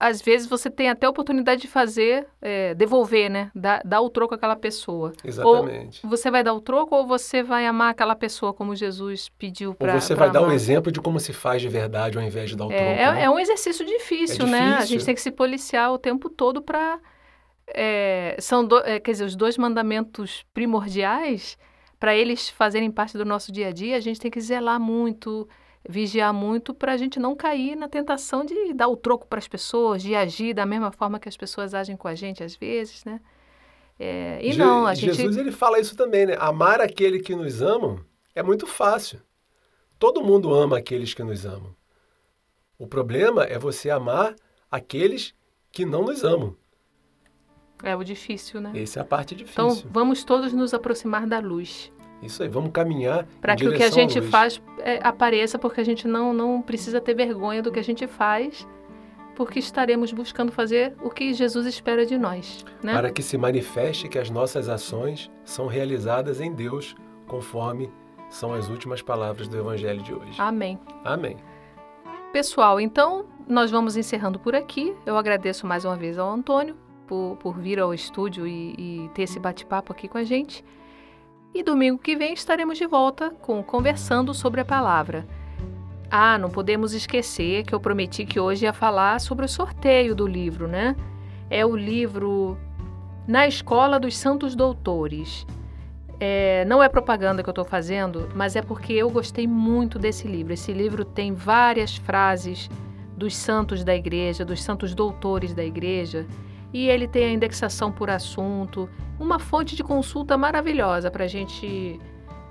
às 0.00 0.22
vezes 0.22 0.48
você 0.48 0.70
tem 0.70 0.88
até 0.88 1.06
a 1.06 1.10
oportunidade 1.10 1.60
de 1.60 1.68
fazer, 1.68 2.26
é, 2.40 2.74
devolver, 2.74 3.30
né? 3.30 3.50
Dar, 3.54 3.82
dar 3.84 4.00
o 4.00 4.08
troco 4.08 4.34
àquela 4.34 4.56
pessoa. 4.56 5.12
Exatamente. 5.22 6.00
Ou 6.02 6.08
você 6.08 6.30
vai 6.30 6.42
dar 6.42 6.54
o 6.54 6.60
troco 6.60 6.96
ou 6.96 7.06
você 7.06 7.42
vai 7.42 7.66
amar 7.66 7.90
aquela 7.90 8.16
pessoa 8.16 8.54
como 8.54 8.74
Jesus 8.74 9.28
pediu 9.28 9.74
para 9.74 9.92
Ou 9.94 10.00
você 10.00 10.14
vai 10.14 10.30
dar 10.30 10.40
um 10.40 10.50
exemplo 10.50 10.90
de 10.90 11.02
como 11.02 11.20
se 11.20 11.34
faz 11.34 11.60
de 11.60 11.68
verdade 11.68 12.16
ao 12.16 12.24
invés 12.24 12.48
de 12.48 12.56
dar 12.56 12.64
o 12.64 12.72
é, 12.72 12.76
troco. 12.76 12.90
É, 12.90 13.12
né? 13.12 13.24
é 13.24 13.30
um 13.30 13.38
exercício 13.38 13.84
difícil, 13.84 14.46
é 14.46 14.50
né? 14.50 14.58
difícil. 14.58 14.82
A 14.82 14.86
gente 14.86 15.04
tem 15.04 15.14
que 15.14 15.20
se 15.20 15.30
policiar 15.30 15.92
o 15.92 15.98
tempo 15.98 16.30
todo 16.30 16.62
para... 16.62 16.98
É, 17.72 18.36
são, 18.40 18.64
do, 18.64 18.78
é, 18.78 18.98
quer 18.98 19.10
dizer, 19.12 19.24
os 19.24 19.36
dois 19.36 19.58
mandamentos 19.58 20.46
primordiais, 20.54 21.58
para 22.00 22.16
eles 22.16 22.48
fazerem 22.48 22.90
parte 22.90 23.18
do 23.18 23.24
nosso 23.26 23.52
dia 23.52 23.68
a 23.68 23.70
dia, 23.70 23.96
a 23.96 24.00
gente 24.00 24.18
tem 24.18 24.30
que 24.30 24.40
zelar 24.40 24.80
muito 24.80 25.46
vigiar 25.88 26.32
muito 26.32 26.74
para 26.74 26.92
a 26.92 26.96
gente 26.96 27.18
não 27.18 27.34
cair 27.34 27.74
na 27.76 27.88
tentação 27.88 28.44
de 28.44 28.72
dar 28.74 28.88
o 28.88 28.96
troco 28.96 29.26
para 29.26 29.38
as 29.38 29.48
pessoas, 29.48 30.02
de 30.02 30.14
agir 30.14 30.54
da 30.54 30.66
mesma 30.66 30.92
forma 30.92 31.18
que 31.18 31.28
as 31.28 31.36
pessoas 31.36 31.74
agem 31.74 31.96
com 31.96 32.06
a 32.08 32.14
gente 32.14 32.42
às 32.44 32.54
vezes, 32.54 33.04
né? 33.04 33.20
É, 33.98 34.38
e 34.42 34.52
Je 34.52 34.58
não, 34.58 34.86
a 34.86 34.94
gente... 34.94 35.14
Jesus 35.14 35.36
ele 35.36 35.52
fala 35.52 35.78
isso 35.78 35.94
também, 35.96 36.26
né? 36.26 36.36
Amar 36.38 36.80
aquele 36.80 37.20
que 37.20 37.34
nos 37.34 37.60
amam 37.60 38.00
é 38.34 38.42
muito 38.42 38.66
fácil. 38.66 39.20
Todo 39.98 40.22
mundo 40.22 40.54
ama 40.54 40.78
aqueles 40.78 41.12
que 41.12 41.22
nos 41.22 41.44
amam. 41.44 41.74
O 42.78 42.86
problema 42.86 43.44
é 43.44 43.58
você 43.58 43.90
amar 43.90 44.34
aqueles 44.70 45.34
que 45.70 45.84
não 45.84 46.02
nos 46.04 46.24
amam. 46.24 46.56
É 47.82 47.94
o 47.94 48.02
difícil, 48.02 48.60
né? 48.60 48.72
Essa 48.74 49.00
é 49.00 49.02
a 49.02 49.04
parte 49.04 49.34
Então, 49.34 49.68
difícil. 49.68 49.90
vamos 49.92 50.24
todos 50.24 50.52
nos 50.52 50.72
aproximar 50.72 51.26
da 51.26 51.38
luz. 51.38 51.92
Isso 52.22 52.42
aí, 52.42 52.48
vamos 52.48 52.70
caminhar 52.72 53.26
Para 53.40 53.56
que 53.56 53.66
o 53.66 53.72
que 53.72 53.82
a 53.82 53.90
gente 53.90 54.20
faz 54.20 54.60
é, 54.78 55.00
apareça, 55.02 55.58
porque 55.58 55.80
a 55.80 55.84
gente 55.84 56.06
não, 56.06 56.32
não 56.32 56.60
precisa 56.60 57.00
ter 57.00 57.14
vergonha 57.14 57.62
do 57.62 57.72
que 57.72 57.78
a 57.78 57.84
gente 57.84 58.06
faz, 58.06 58.66
porque 59.34 59.58
estaremos 59.58 60.12
buscando 60.12 60.52
fazer 60.52 60.94
o 61.02 61.08
que 61.08 61.32
Jesus 61.32 61.66
espera 61.66 62.04
de 62.04 62.18
nós, 62.18 62.64
né? 62.82 62.92
Para 62.92 63.10
que 63.10 63.22
se 63.22 63.38
manifeste 63.38 64.08
que 64.08 64.18
as 64.18 64.28
nossas 64.28 64.68
ações 64.68 65.30
são 65.44 65.66
realizadas 65.66 66.40
em 66.40 66.52
Deus, 66.52 66.94
conforme 67.26 67.90
são 68.28 68.52
as 68.52 68.68
últimas 68.68 69.00
palavras 69.00 69.48
do 69.48 69.56
Evangelho 69.56 70.02
de 70.02 70.12
hoje. 70.12 70.34
Amém. 70.38 70.78
Amém. 71.04 71.36
Pessoal, 72.32 72.80
então 72.80 73.24
nós 73.48 73.70
vamos 73.70 73.96
encerrando 73.96 74.38
por 74.38 74.54
aqui. 74.54 74.94
Eu 75.04 75.16
agradeço 75.16 75.66
mais 75.66 75.84
uma 75.84 75.96
vez 75.96 76.18
ao 76.18 76.30
Antônio 76.30 76.76
por, 77.06 77.36
por 77.38 77.58
vir 77.58 77.80
ao 77.80 77.92
estúdio 77.92 78.46
e, 78.46 78.74
e 78.78 79.10
ter 79.14 79.22
esse 79.22 79.40
bate-papo 79.40 79.92
aqui 79.92 80.06
com 80.06 80.16
a 80.16 80.22
gente. 80.22 80.64
E 81.52 81.64
domingo 81.64 81.98
que 81.98 82.14
vem 82.14 82.32
estaremos 82.32 82.78
de 82.78 82.86
volta 82.86 83.30
com 83.30 83.60
Conversando 83.60 84.32
sobre 84.32 84.60
a 84.60 84.64
Palavra. 84.64 85.26
Ah, 86.08 86.38
não 86.38 86.48
podemos 86.48 86.92
esquecer 86.92 87.64
que 87.64 87.74
eu 87.74 87.80
prometi 87.80 88.24
que 88.24 88.38
hoje 88.38 88.66
ia 88.66 88.72
falar 88.72 89.20
sobre 89.20 89.44
o 89.44 89.48
sorteio 89.48 90.14
do 90.14 90.28
livro, 90.28 90.68
né? 90.68 90.94
É 91.50 91.66
o 91.66 91.74
livro 91.74 92.56
na 93.26 93.48
Escola 93.48 93.98
dos 93.98 94.16
Santos 94.16 94.54
Doutores. 94.54 95.44
É, 96.20 96.64
não 96.66 96.80
é 96.80 96.88
propaganda 96.88 97.42
que 97.42 97.48
eu 97.48 97.52
estou 97.52 97.64
fazendo, 97.64 98.28
mas 98.32 98.54
é 98.54 98.62
porque 98.62 98.92
eu 98.92 99.10
gostei 99.10 99.48
muito 99.48 99.98
desse 99.98 100.28
livro. 100.28 100.52
Esse 100.52 100.72
livro 100.72 101.04
tem 101.04 101.34
várias 101.34 101.96
frases 101.96 102.70
dos 103.16 103.34
santos 103.34 103.82
da 103.82 103.94
igreja, 103.94 104.44
dos 104.44 104.62
santos 104.62 104.94
doutores 104.94 105.52
da 105.52 105.64
igreja, 105.64 106.26
e 106.72 106.88
ele 106.88 107.08
tem 107.08 107.24
a 107.24 107.32
indexação 107.32 107.90
por 107.90 108.10
assunto, 108.10 108.88
uma 109.18 109.38
fonte 109.38 109.76
de 109.76 109.82
consulta 109.82 110.36
maravilhosa 110.36 111.10
para 111.10 111.26
gente, 111.26 111.98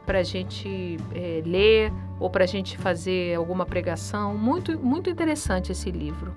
a 0.08 0.24
gente 0.24 0.98
é, 1.14 1.42
ler 1.46 1.94
ou 2.20 2.30
para 2.30 2.44
a 2.44 2.48
gente 2.48 2.78
fazer 2.78 3.36
alguma 3.36 3.66
pregação. 3.66 4.38
Muito, 4.38 4.78
muito 4.80 5.10
interessante 5.10 5.72
esse 5.72 5.90
livro. 5.90 6.34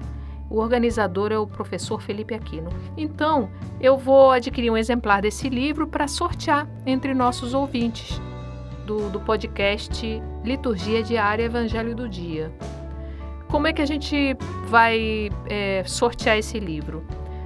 O 0.48 0.58
organizador 0.58 1.32
é 1.32 1.38
o 1.38 1.46
professor 1.46 2.00
Felipe 2.00 2.34
Aquino. 2.34 2.68
Então, 2.96 3.50
eu 3.80 3.96
vou 3.96 4.30
adquirir 4.30 4.70
um 4.70 4.76
exemplar 4.76 5.22
desse 5.22 5.48
livro 5.48 5.86
para 5.86 6.06
sortear 6.06 6.68
entre 6.84 7.14
nossos 7.14 7.54
ouvintes 7.54 8.20
do, 8.86 9.08
do 9.08 9.18
podcast 9.20 10.22
Liturgia 10.44 11.02
Diária 11.02 11.44
Evangelho 11.44 11.94
do 11.94 12.08
Dia. 12.08 12.52
Como 13.48 13.66
é 13.66 13.72
que 13.72 13.82
a 13.82 13.86
gente 13.86 14.36
vai 14.66 15.30
é, 15.48 15.82
sortear 15.84 16.36
esse 16.36 16.58
livro? 16.58 17.02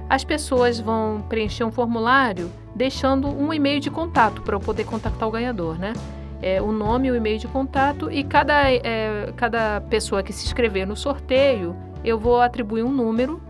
As 0.09 0.23
pessoas 0.23 0.79
vão 0.79 1.23
preencher 1.27 1.63
um 1.63 1.71
formulário 1.71 2.49
deixando 2.73 3.27
um 3.27 3.53
e-mail 3.53 3.79
de 3.79 3.89
contato 3.89 4.41
para 4.41 4.55
eu 4.55 4.59
poder 4.59 4.85
contactar 4.85 5.27
o 5.27 5.31
ganhador, 5.31 5.77
né? 5.77 5.93
É, 6.41 6.61
o 6.61 6.71
nome, 6.71 7.09
o 7.09 7.15
e-mail 7.15 7.39
de 7.39 7.47
contato 7.47 8.11
e 8.11 8.23
cada, 8.23 8.71
é, 8.71 9.33
cada 9.35 9.81
pessoa 9.81 10.21
que 10.21 10.31
se 10.31 10.45
inscrever 10.45 10.85
no 10.85 10.95
sorteio 10.95 11.75
eu 12.03 12.19
vou 12.19 12.39
atribuir 12.39 12.83
um 12.83 12.91
número 12.91 13.41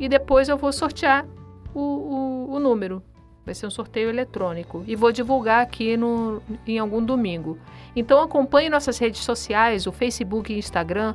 e 0.00 0.08
depois 0.08 0.48
eu 0.48 0.56
vou 0.58 0.72
sortear 0.72 1.24
o, 1.72 1.80
o, 1.80 2.54
o 2.54 2.58
número. 2.58 3.02
Vai 3.44 3.54
ser 3.54 3.66
um 3.66 3.70
sorteio 3.70 4.10
eletrônico. 4.10 4.84
E 4.86 4.94
vou 4.94 5.10
divulgar 5.10 5.62
aqui 5.62 5.96
no, 5.96 6.42
em 6.66 6.78
algum 6.78 7.02
domingo. 7.02 7.56
Então 7.96 8.20
acompanhe 8.20 8.68
nossas 8.68 8.98
redes 8.98 9.24
sociais, 9.24 9.86
o 9.86 9.92
Facebook 9.92 10.52
e 10.52 10.58
Instagram, 10.58 11.14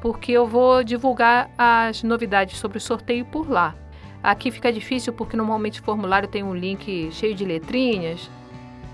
porque 0.00 0.30
eu 0.30 0.46
vou 0.46 0.84
divulgar 0.84 1.50
as 1.58 2.02
novidades 2.04 2.58
sobre 2.58 2.78
o 2.78 2.80
sorteio 2.80 3.24
por 3.24 3.50
lá. 3.50 3.74
Aqui 4.24 4.50
fica 4.50 4.72
difícil 4.72 5.12
porque 5.12 5.36
normalmente 5.36 5.82
o 5.82 5.84
formulário 5.84 6.26
tem 6.26 6.42
um 6.42 6.54
link 6.54 7.10
cheio 7.12 7.34
de 7.34 7.44
letrinhas, 7.44 8.30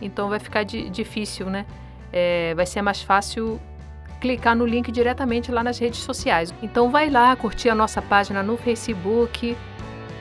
então 0.03 0.29
vai 0.29 0.41
ficar 0.41 0.65
difícil, 0.65 1.47
né? 1.47 1.65
É, 2.13 2.53
vai 2.57 2.67
ser 2.67 2.83
mais 2.83 3.01
fácil 3.01 3.61
clicar 4.21 4.57
no 4.57 4.67
link 4.67 4.91
diretamente 4.91 5.53
lá 5.53 5.63
nas 5.63 5.79
redes 5.79 6.01
sociais. 6.01 6.53
Então 6.61 6.91
vai 6.91 7.09
lá 7.09 7.37
curtir 7.37 7.69
a 7.69 7.77
nossa 7.77 8.03
página 8.03 8.43
no 8.43 8.57
Facebook, 8.57 9.57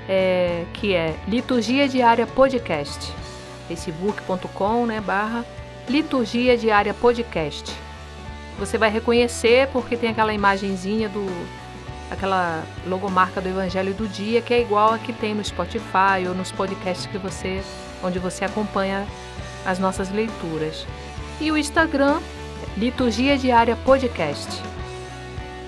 é, 0.07 0.63
que 0.73 0.93
é 0.93 1.15
Liturgia 1.27 1.87
Diária 1.87 2.27
Podcast. 2.27 3.11
facebook.com 3.67 4.85
né, 4.85 5.01
barra 5.01 5.43
Liturgia 5.89 6.55
Diária 6.55 6.93
Podcast. 6.93 7.75
Você 8.59 8.77
vai 8.77 8.91
reconhecer 8.91 9.69
porque 9.69 9.97
tem 9.97 10.11
aquela 10.11 10.35
imagenzinha 10.35 11.09
do 11.09 11.25
aquela 12.09 12.63
logomarca 12.87 13.39
do 13.39 13.49
Evangelho 13.49 13.93
do 13.93 14.07
Dia 14.07 14.41
que 14.41 14.53
é 14.53 14.61
igual 14.61 14.93
a 14.93 14.99
que 14.99 15.13
tem 15.13 15.33
no 15.33 15.43
Spotify 15.43 16.27
ou 16.27 16.33
nos 16.33 16.51
podcasts 16.51 17.05
que 17.05 17.17
você 17.17 17.61
onde 18.03 18.19
você 18.19 18.45
acompanha 18.45 19.05
as 19.65 19.79
nossas 19.79 20.09
leituras. 20.09 20.85
E 21.39 21.51
o 21.51 21.57
Instagram 21.57 22.19
Liturgia 22.77 23.37
Diária 23.37 23.75
Podcast. 23.75 24.49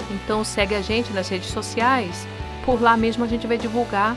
Então 0.09 0.43
segue 0.43 0.75
a 0.75 0.81
gente 0.81 1.11
nas 1.13 1.29
redes 1.29 1.49
sociais, 1.49 2.27
por 2.65 2.81
lá 2.81 2.95
mesmo 2.97 3.23
a 3.23 3.27
gente 3.27 3.47
vai 3.47 3.57
divulgar 3.57 4.15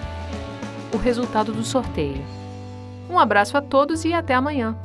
o 0.93 0.97
resultado 0.97 1.53
do 1.53 1.65
sorteio. 1.65 2.25
Um 3.09 3.19
abraço 3.19 3.57
a 3.57 3.63
todos 3.63 4.05
e 4.05 4.13
até 4.13 4.35
amanhã. 4.35 4.77